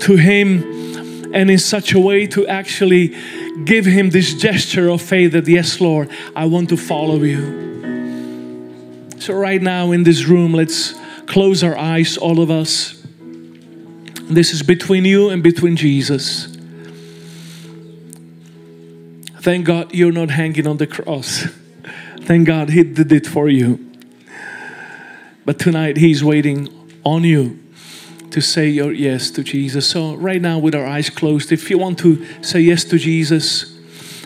to 0.00 0.16
Him 0.16 1.34
and 1.34 1.50
in 1.50 1.58
such 1.58 1.92
a 1.92 1.98
way 1.98 2.26
to 2.28 2.46
actually 2.46 3.16
give 3.64 3.86
Him 3.86 4.10
this 4.10 4.34
gesture 4.34 4.88
of 4.88 5.02
faith 5.02 5.32
that, 5.32 5.48
yes, 5.48 5.80
Lord, 5.80 6.10
I 6.36 6.44
want 6.44 6.68
to 6.68 6.76
follow 6.76 7.22
you. 7.22 9.10
So, 9.18 9.34
right 9.34 9.62
now 9.62 9.92
in 9.92 10.02
this 10.02 10.26
room, 10.26 10.52
let's 10.52 10.94
close 11.26 11.62
our 11.62 11.76
eyes, 11.76 12.16
all 12.16 12.40
of 12.40 12.50
us. 12.50 13.00
This 14.30 14.52
is 14.52 14.62
between 14.62 15.04
you 15.04 15.30
and 15.30 15.42
between 15.42 15.76
Jesus. 15.76 16.54
Thank 19.40 19.66
God 19.66 19.94
you're 19.94 20.12
not 20.12 20.30
hanging 20.30 20.66
on 20.66 20.78
the 20.78 20.86
cross. 20.86 21.44
Thank 22.20 22.46
God 22.46 22.70
He 22.70 22.82
did 22.82 23.12
it 23.12 23.26
for 23.26 23.48
you. 23.48 23.92
But 25.44 25.58
tonight 25.58 25.98
He's 25.98 26.24
waiting 26.24 26.68
on 27.04 27.24
you 27.24 27.62
to 28.30 28.40
say 28.40 28.68
your 28.68 28.92
yes 28.92 29.30
to 29.32 29.44
Jesus. 29.44 29.86
So, 29.86 30.14
right 30.14 30.40
now, 30.40 30.58
with 30.58 30.74
our 30.74 30.86
eyes 30.86 31.10
closed, 31.10 31.52
if 31.52 31.68
you 31.68 31.76
want 31.76 31.98
to 31.98 32.24
say 32.42 32.60
yes 32.60 32.84
to 32.84 32.98
Jesus, 32.98 33.78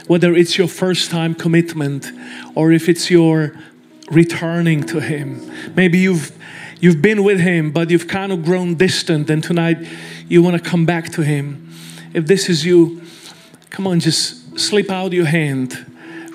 whether 0.06 0.34
it's 0.34 0.56
your 0.56 0.68
first 0.68 1.10
time 1.10 1.34
commitment 1.34 2.06
or 2.54 2.70
if 2.70 2.88
it's 2.88 3.10
your 3.10 3.54
returning 4.10 4.84
to 4.84 5.00
Him, 5.00 5.74
maybe 5.74 5.98
you've 5.98 6.32
You've 6.80 7.02
been 7.02 7.24
with 7.24 7.40
Him, 7.40 7.72
but 7.72 7.90
you've 7.90 8.06
kind 8.06 8.30
of 8.30 8.44
grown 8.44 8.76
distant, 8.76 9.28
and 9.30 9.42
tonight 9.42 9.84
you 10.28 10.42
want 10.42 10.62
to 10.62 10.70
come 10.70 10.86
back 10.86 11.10
to 11.12 11.22
Him. 11.22 11.68
If 12.14 12.26
this 12.26 12.48
is 12.48 12.64
you, 12.64 13.02
come 13.70 13.86
on, 13.88 13.98
just 13.98 14.58
slip 14.58 14.88
out 14.88 15.12
your 15.12 15.26
hand 15.26 15.86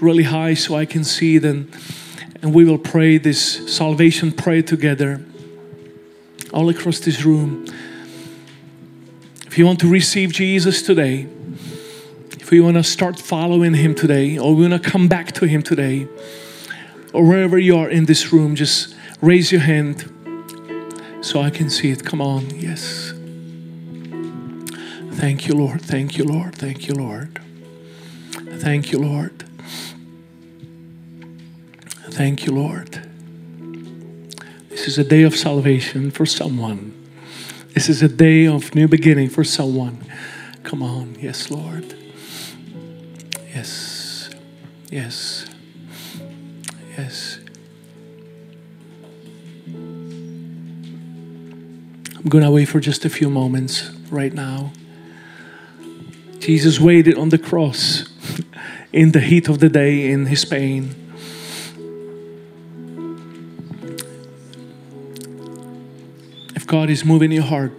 really 0.01 0.23
high 0.23 0.53
so 0.53 0.75
I 0.75 0.85
can 0.85 1.05
see 1.05 1.37
it, 1.37 1.45
and, 1.45 1.73
and 2.41 2.53
we 2.53 2.65
will 2.65 2.77
pray 2.77 3.17
this 3.17 3.73
salvation 3.73 4.33
prayer 4.33 4.61
together 4.61 5.23
all 6.51 6.67
across 6.67 6.99
this 6.99 7.23
room. 7.23 7.65
If 9.47 9.57
you 9.57 9.65
want 9.65 9.79
to 9.79 9.87
receive 9.89 10.33
Jesus 10.33 10.81
today, 10.81 11.27
if 12.33 12.51
you 12.51 12.65
want 12.65 12.75
to 12.75 12.83
start 12.83 13.17
following 13.17 13.75
Him 13.75 13.95
today, 13.95 14.37
or 14.37 14.53
we 14.53 14.67
want 14.67 14.83
to 14.83 14.89
come 14.89 15.07
back 15.07 15.31
to 15.33 15.45
Him 15.45 15.63
today, 15.63 16.05
or 17.13 17.25
wherever 17.25 17.57
you 17.57 17.77
are 17.77 17.89
in 17.89 18.05
this 18.05 18.33
room, 18.33 18.55
just 18.55 18.93
raise 19.21 19.49
your 19.49 19.61
hand 19.61 20.11
so 21.23 21.41
I 21.41 21.49
can 21.49 21.69
see 21.69 21.89
it. 21.89 22.05
Come 22.05 22.21
on, 22.21 22.49
yes. 22.59 23.13
Thank 25.13 25.47
you, 25.47 25.55
Lord. 25.55 25.81
Thank 25.81 26.17
you, 26.17 26.25
Lord. 26.25 26.53
Thank 26.53 26.87
you, 26.87 26.95
Lord. 26.95 27.39
Thank 28.59 28.91
you, 28.91 28.99
Lord. 28.99 29.45
Thank 32.11 32.45
you, 32.45 32.51
Lord. 32.51 33.01
This 34.69 34.87
is 34.87 34.97
a 34.97 35.03
day 35.03 35.23
of 35.23 35.35
salvation 35.35 36.11
for 36.11 36.25
someone. 36.25 36.91
This 37.73 37.89
is 37.89 38.03
a 38.03 38.09
day 38.09 38.45
of 38.45 38.75
new 38.75 38.87
beginning 38.87 39.29
for 39.29 39.43
someone. 39.43 40.03
Come 40.63 40.83
on. 40.83 41.15
Yes, 41.19 41.49
Lord. 41.49 41.95
Yes. 43.55 44.29
Yes. 44.91 45.45
Yes. 46.97 47.42
I'm 52.23 52.29
going 52.29 52.45
to 52.45 52.51
wait 52.51 52.69
for 52.69 52.79
just 52.79 53.03
a 53.03 53.09
few 53.09 53.29
moments 53.29 53.91
right 54.09 54.31
now. 54.31 54.71
Jesus 56.39 56.79
waited 56.79 57.17
on 57.17 57.27
the 57.29 57.37
cross 57.37 58.05
in 58.93 59.11
the 59.11 59.19
heat 59.19 59.49
of 59.49 59.59
the 59.59 59.67
day 59.67 60.09
in 60.09 60.27
his 60.27 60.45
pain. 60.45 60.95
If 66.55 66.65
God 66.65 66.89
is 66.89 67.03
moving 67.03 67.33
your 67.33 67.43
heart 67.43 67.73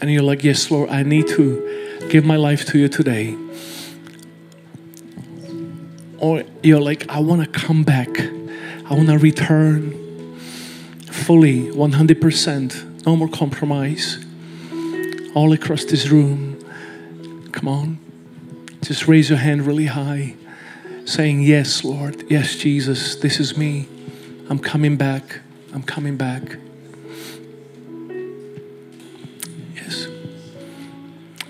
and 0.00 0.12
you're 0.12 0.22
like, 0.22 0.44
Yes, 0.44 0.70
Lord, 0.70 0.88
I 0.90 1.02
need 1.02 1.26
to 1.28 2.06
give 2.08 2.24
my 2.24 2.36
life 2.36 2.64
to 2.66 2.78
you 2.78 2.86
today. 2.86 3.36
Or 6.18 6.44
you're 6.62 6.80
like, 6.80 7.08
I 7.08 7.18
want 7.18 7.42
to 7.42 7.48
come 7.48 7.82
back, 7.82 8.16
I 8.20 8.94
want 8.94 9.08
to 9.08 9.18
return 9.18 10.38
fully, 11.10 11.62
100%, 11.70 12.93
no 13.06 13.16
more 13.16 13.28
compromise, 13.28 14.24
all 15.34 15.52
across 15.52 15.84
this 15.84 16.08
room. 16.08 16.60
Come 17.52 17.68
on. 17.68 17.98
Just 18.82 19.08
raise 19.08 19.28
your 19.28 19.38
hand 19.38 19.66
really 19.66 19.86
high, 19.86 20.34
saying, 21.04 21.42
Yes, 21.42 21.84
Lord. 21.84 22.24
Yes, 22.30 22.56
Jesus. 22.56 23.16
This 23.16 23.40
is 23.40 23.56
me. 23.56 23.88
I'm 24.48 24.58
coming 24.58 24.96
back. 24.96 25.40
I'm 25.72 25.82
coming 25.82 26.16
back. 26.16 26.42
Yes. 29.74 30.06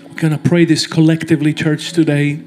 We're 0.01 0.15
going 0.15 0.31
to 0.31 0.41
pray 0.43 0.65
this 0.65 0.87
collectively, 0.87 1.53
church, 1.53 1.91
today. 1.91 2.41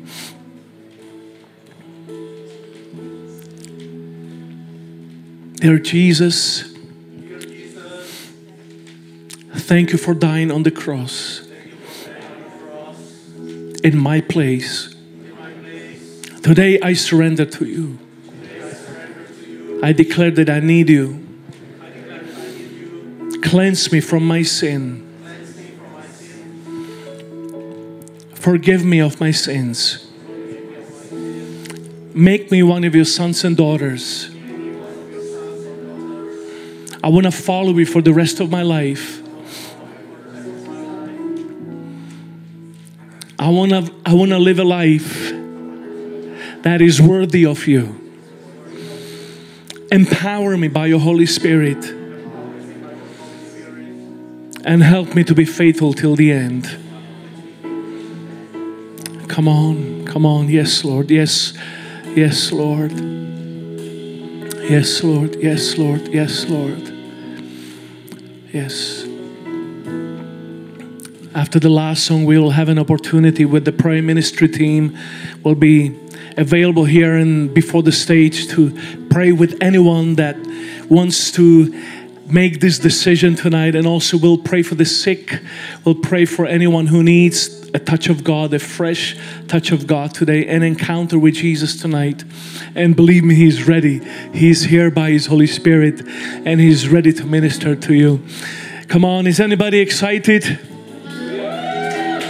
Dear 5.56 5.78
Jesus, 5.78 6.77
thank 9.68 9.92
you 9.92 9.98
for 9.98 10.14
dying 10.14 10.50
on 10.50 10.62
the 10.62 10.70
cross 10.70 11.46
in 13.84 13.98
my 13.98 14.18
place. 14.22 14.96
Today 16.42 16.80
I 16.80 16.94
surrender 16.94 17.44
to 17.44 17.66
you. 17.66 17.98
I 19.82 19.92
declare 19.92 20.30
that 20.30 20.48
I 20.48 20.60
need 20.60 20.88
you. 20.88 21.22
Cleanse 23.42 23.92
me 23.92 24.00
from 24.00 24.26
my 24.26 24.42
sin. 24.42 25.04
Forgive 28.32 28.86
me 28.86 29.00
of 29.00 29.20
my 29.20 29.32
sins. 29.32 30.10
Make 32.14 32.50
me 32.50 32.62
one 32.62 32.84
of 32.84 32.94
your 32.94 33.04
sons 33.04 33.44
and 33.44 33.54
daughters. 33.54 34.30
I 37.04 37.08
want 37.08 37.26
to 37.26 37.30
follow 37.30 37.76
you 37.76 37.84
for 37.84 38.00
the 38.00 38.14
rest 38.14 38.40
of 38.40 38.50
my 38.50 38.62
life. 38.62 39.27
I 43.48 43.50
want 43.50 43.70
to 43.70 43.90
I 44.04 44.12
want 44.12 44.30
to 44.32 44.38
live 44.38 44.58
a 44.58 44.64
life 44.64 45.32
that 46.64 46.82
is 46.82 47.00
worthy 47.00 47.46
of 47.46 47.66
you. 47.66 47.98
Empower 49.90 50.58
me 50.58 50.68
by 50.68 50.84
your 50.84 51.00
Holy 51.00 51.24
Spirit 51.24 51.82
and 54.66 54.82
help 54.82 55.14
me 55.14 55.24
to 55.24 55.34
be 55.34 55.46
faithful 55.46 55.94
till 55.94 56.14
the 56.14 56.30
end. 56.30 56.64
Come 59.30 59.48
on, 59.48 60.04
come 60.04 60.26
on. 60.26 60.50
Yes, 60.50 60.84
Lord. 60.84 61.10
Yes, 61.10 61.54
yes, 62.14 62.52
Lord. 62.52 62.92
Yes, 64.68 65.02
Lord. 65.02 65.36
Yes, 65.36 65.78
Lord. 65.78 66.08
Yes, 66.08 66.44
Lord. 66.50 66.92
Yes. 68.52 69.07
After 71.38 71.60
the 71.60 71.68
last 71.68 72.02
song, 72.02 72.24
we 72.24 72.36
will 72.36 72.50
have 72.50 72.68
an 72.68 72.80
opportunity 72.80 73.44
with 73.44 73.64
the 73.64 73.70
prayer 73.70 74.02
ministry 74.02 74.48
team. 74.48 74.98
We'll 75.44 75.54
be 75.54 75.96
available 76.36 76.84
here 76.84 77.14
and 77.14 77.54
before 77.54 77.84
the 77.84 77.92
stage 77.92 78.48
to 78.48 78.76
pray 79.08 79.30
with 79.30 79.56
anyone 79.62 80.16
that 80.16 80.36
wants 80.90 81.30
to 81.38 81.72
make 82.26 82.58
this 82.58 82.80
decision 82.80 83.36
tonight. 83.36 83.76
And 83.76 83.86
also, 83.86 84.18
we'll 84.18 84.38
pray 84.38 84.64
for 84.64 84.74
the 84.74 84.84
sick. 84.84 85.40
We'll 85.84 85.94
pray 85.94 86.24
for 86.24 86.44
anyone 86.44 86.88
who 86.88 87.04
needs 87.04 87.70
a 87.72 87.78
touch 87.78 88.08
of 88.08 88.24
God, 88.24 88.52
a 88.52 88.58
fresh 88.58 89.16
touch 89.46 89.70
of 89.70 89.86
God 89.86 90.12
today, 90.12 90.44
an 90.48 90.64
encounter 90.64 91.20
with 91.20 91.34
Jesus 91.34 91.80
tonight. 91.80 92.24
And 92.74 92.96
believe 92.96 93.22
me, 93.22 93.36
He's 93.36 93.68
ready. 93.68 94.00
He's 94.34 94.64
here 94.64 94.90
by 94.90 95.10
His 95.10 95.26
Holy 95.26 95.46
Spirit 95.46 96.00
and 96.44 96.60
He's 96.60 96.88
ready 96.88 97.12
to 97.12 97.24
minister 97.24 97.76
to 97.76 97.94
you. 97.94 98.26
Come 98.88 99.04
on, 99.04 99.28
is 99.28 99.38
anybody 99.38 99.78
excited? 99.78 100.58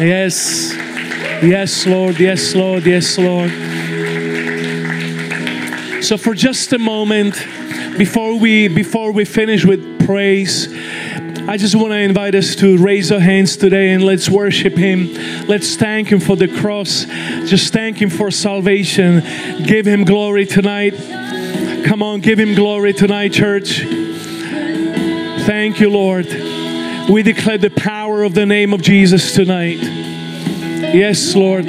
Yes. 0.01 0.73
Yes, 1.43 1.87
Lord. 1.87 2.21
Yes, 2.21 2.55
Lord. 2.55 2.87
Yes, 2.87 3.19
Lord. 3.19 3.51
So 6.05 6.17
for 6.17 6.35
just 6.35 6.73
a 6.73 6.79
moment 6.79 7.35
before 7.99 8.39
we 8.39 8.69
before 8.69 9.11
we 9.11 9.25
finish 9.25 9.65
with 9.65 10.07
praise, 10.07 10.69
I 11.49 11.57
just 11.57 11.75
want 11.75 11.91
to 11.91 11.99
invite 11.99 12.37
us 12.37 12.55
to 12.57 12.79
raise 12.79 13.11
our 13.11 13.19
hands 13.19 13.57
today 13.57 13.91
and 13.91 14.05
let's 14.05 14.29
worship 14.31 14.75
Him. 14.77 15.13
Let's 15.49 15.75
thank 15.75 16.13
Him 16.13 16.21
for 16.21 16.37
the 16.37 16.47
cross. 16.47 17.05
Just 17.51 17.73
thank 17.73 18.01
Him 18.01 18.11
for 18.11 18.31
salvation. 18.31 19.21
Give 19.65 19.85
Him 19.85 20.05
glory 20.05 20.47
tonight. 20.47 20.95
Come 21.85 22.05
on, 22.05 22.21
give 22.21 22.39
Him 22.39 22.55
glory 22.55 22.93
tonight, 22.93 23.33
church. 23.33 23.81
Thank 25.45 25.81
you, 25.81 25.91
Lord. 25.91 26.27
We 27.09 27.23
declare 27.23 27.57
the 27.57 27.71
power 27.71 27.98
of 28.23 28.35
the 28.35 28.47
name 28.47 28.73
of 28.73 28.83
Jesus 28.83 29.35
tonight. 29.35 29.79
Yes, 30.95 31.35
Lord. 31.35 31.67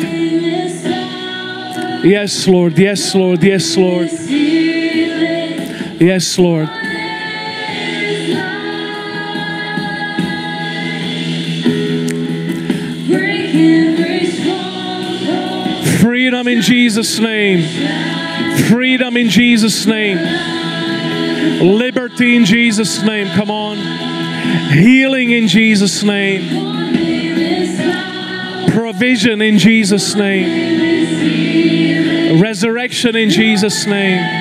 Yes, 2.03 2.47
Lord. 2.47 2.77
Yes, 2.77 3.15
Lord. 3.15 3.43
Yes, 3.43 3.77
Lord. 3.77 4.09
Yes, 6.01 6.37
Lord. 6.39 6.69
Freedom 15.99 16.47
in 16.47 16.61
Jesus' 16.61 17.19
name. 17.19 18.57
Freedom 18.69 19.17
in 19.17 19.29
Jesus' 19.29 19.85
name. 19.85 20.17
Liberty 21.61 22.35
in 22.35 22.45
Jesus' 22.45 23.03
name. 23.03 23.27
Come 23.35 23.51
on. 23.51 24.08
Healing 24.71 25.31
in 25.31 25.47
Jesus' 25.47 26.03
name. 26.03 26.67
Provision 28.69 29.41
in 29.41 29.57
Jesus' 29.57 30.15
name. 30.15 30.69
Resurrection 32.41 33.15
in 33.15 33.29
Jesus' 33.29 33.85
name. 33.87 34.37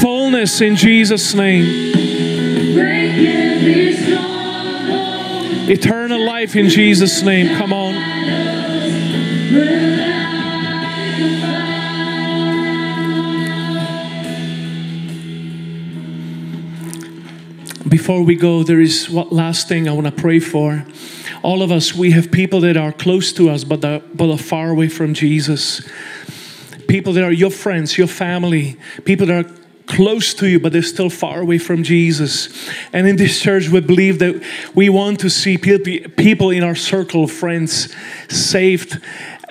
Fullness 0.00 0.60
in 0.60 0.76
Jesus' 0.76 1.34
name. 1.34 1.92
Eternal 5.68 6.24
life 6.24 6.56
in 6.56 6.68
Jesus' 6.68 7.22
name. 7.22 7.56
Come 7.56 7.72
on. 7.72 8.11
Before 17.92 18.22
we 18.22 18.36
go, 18.36 18.62
there 18.62 18.80
is 18.80 19.10
one 19.10 19.28
last 19.28 19.68
thing 19.68 19.86
I 19.86 19.92
want 19.92 20.06
to 20.06 20.12
pray 20.12 20.40
for. 20.40 20.82
All 21.42 21.60
of 21.60 21.70
us, 21.70 21.94
we 21.94 22.12
have 22.12 22.32
people 22.32 22.62
that 22.62 22.74
are 22.74 22.90
close 22.90 23.34
to 23.34 23.50
us, 23.50 23.64
but 23.64 23.84
are, 23.84 24.00
but 24.14 24.30
are 24.30 24.38
far 24.38 24.70
away 24.70 24.88
from 24.88 25.12
Jesus. 25.12 25.86
People 26.88 27.12
that 27.12 27.22
are 27.22 27.30
your 27.30 27.50
friends, 27.50 27.98
your 27.98 28.06
family, 28.06 28.78
people 29.04 29.26
that 29.26 29.44
are 29.44 29.50
close 29.84 30.32
to 30.32 30.48
you, 30.48 30.58
but 30.58 30.72
they're 30.72 30.80
still 30.80 31.10
far 31.10 31.40
away 31.40 31.58
from 31.58 31.82
Jesus. 31.82 32.48
And 32.94 33.06
in 33.06 33.16
this 33.16 33.38
church, 33.38 33.68
we 33.68 33.80
believe 33.80 34.20
that 34.20 34.42
we 34.74 34.88
want 34.88 35.20
to 35.20 35.28
see 35.28 35.58
people 35.58 36.48
in 36.48 36.64
our 36.64 36.74
circle 36.74 37.24
of 37.24 37.30
friends 37.30 37.94
saved 38.30 38.98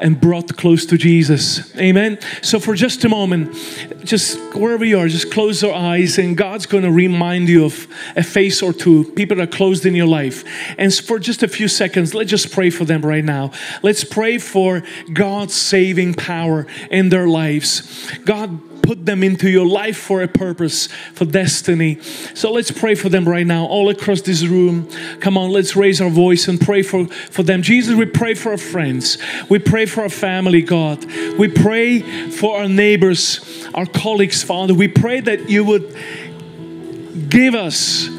and 0.01 0.19
brought 0.19 0.57
close 0.57 0.85
to 0.87 0.97
Jesus. 0.97 1.75
Amen. 1.77 2.19
So, 2.41 2.59
for 2.59 2.75
just 2.75 3.05
a 3.05 3.09
moment, 3.09 3.55
just 4.03 4.37
wherever 4.55 4.83
you 4.83 4.99
are, 4.99 5.07
just 5.07 5.31
close 5.31 5.61
your 5.61 5.73
eyes, 5.73 6.17
and 6.17 6.35
God's 6.35 6.65
going 6.65 6.83
to 6.83 6.91
remind 6.91 7.47
you 7.47 7.65
of 7.65 7.87
a 8.15 8.23
face 8.23 8.61
or 8.61 8.73
two, 8.73 9.05
people 9.11 9.37
that 9.37 9.43
are 9.43 9.57
closed 9.57 9.85
in 9.85 9.95
your 9.95 10.07
life. 10.07 10.43
And 10.77 10.93
for 10.93 11.19
just 11.19 11.43
a 11.43 11.47
few 11.47 11.67
seconds, 11.67 12.13
let's 12.13 12.29
just 12.29 12.51
pray 12.51 12.69
for 12.69 12.83
them 12.83 13.05
right 13.05 13.23
now. 13.23 13.51
Let's 13.83 14.03
pray 14.03 14.37
for 14.39 14.83
God's 15.13 15.53
saving 15.53 16.15
power 16.15 16.65
in 16.89 17.09
their 17.09 17.27
lives. 17.27 18.11
God, 18.25 18.59
put 18.81 19.05
them 19.05 19.23
into 19.23 19.49
your 19.49 19.65
life 19.65 19.97
for 19.97 20.21
a 20.21 20.27
purpose, 20.27 20.87
for 21.13 21.25
destiny. 21.25 21.99
So 22.33 22.51
let's 22.51 22.71
pray 22.71 22.95
for 22.95 23.09
them 23.09 23.27
right 23.27 23.45
now, 23.45 23.65
all 23.65 23.89
across 23.89 24.21
this 24.21 24.43
room. 24.43 24.89
Come 25.19 25.37
on, 25.37 25.51
let's 25.51 25.75
raise 25.75 26.01
our 26.01 26.09
voice 26.09 26.47
and 26.47 26.59
pray 26.59 26.81
for, 26.81 27.07
for 27.07 27.43
them. 27.43 27.61
Jesus, 27.61 27.95
we 27.95 28.05
pray 28.05 28.33
for 28.33 28.51
our 28.51 28.57
friends. 28.57 29.17
We 29.49 29.59
pray 29.59 29.85
for 29.85 30.01
our 30.01 30.09
family, 30.09 30.61
God. 30.61 31.03
We 31.37 31.47
pray 31.47 32.01
for 32.29 32.59
our 32.59 32.67
neighbors, 32.67 33.67
our 33.73 33.85
colleagues, 33.85 34.43
Father. 34.43 34.73
We 34.73 34.87
pray 34.87 35.19
that 35.21 35.49
you 35.49 35.63
would 35.63 35.95
give 37.29 37.55
us 37.55 38.09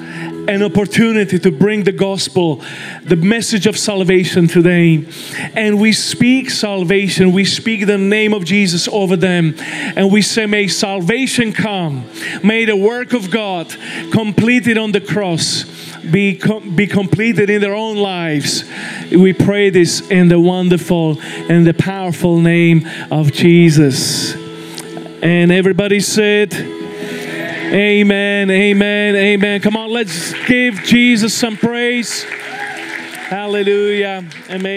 an 0.49 0.63
opportunity 0.63 1.39
to 1.39 1.51
bring 1.51 1.85
the 1.85 1.93
gospel, 1.93 2.63
the 3.05 3.17
message 3.17 3.67
of 3.67 3.79
salvation 3.79 4.49
today. 4.49 5.07
And 5.55 5.81
we 5.81 5.93
speak 5.93 6.51
salvation, 6.51 7.33
we 7.33 7.45
speak 7.45 7.87
the 7.87 7.99
name 7.99 8.35
of 8.35 8.45
Jesus 8.45 8.89
over 8.89 9.17
them, 9.17 9.55
and 9.59 10.11
we 10.13 10.23
say, 10.23 10.47
May 10.47 10.69
salvation 10.69 11.53
come, 11.53 12.09
may 12.43 12.65
the 12.65 12.77
work 12.77 13.13
of 13.13 13.31
God 13.31 13.75
completed 14.11 14.79
on 14.79 14.93
the 14.93 15.01
cross 15.01 15.65
be, 16.11 16.37
com- 16.37 16.75
be 16.75 16.87
completed 16.87 17.49
in 17.49 17.61
their 17.61 17.75
own 17.75 17.97
lives. 17.97 18.65
We 19.11 19.33
pray 19.33 19.71
this 19.71 20.01
in 20.11 20.29
the 20.29 20.41
wonderful 20.41 21.21
and 21.21 21.67
the 21.67 21.75
powerful 21.75 22.41
name 22.41 22.89
of 23.11 23.33
Jesus. 23.33 24.35
And 25.23 25.53
everybody 25.53 26.01
said, 26.01 26.82
Amen, 27.73 28.51
amen, 28.51 29.17
amen. 29.17 29.63
Come 29.63 29.79
on, 29.79 29.91
let's 29.91 30.35
give 30.47 30.75
Jesus 30.83 31.33
some 31.33 31.57
praise. 31.57 32.23
Hallelujah. 32.23 34.27
Amazing. 34.51 34.73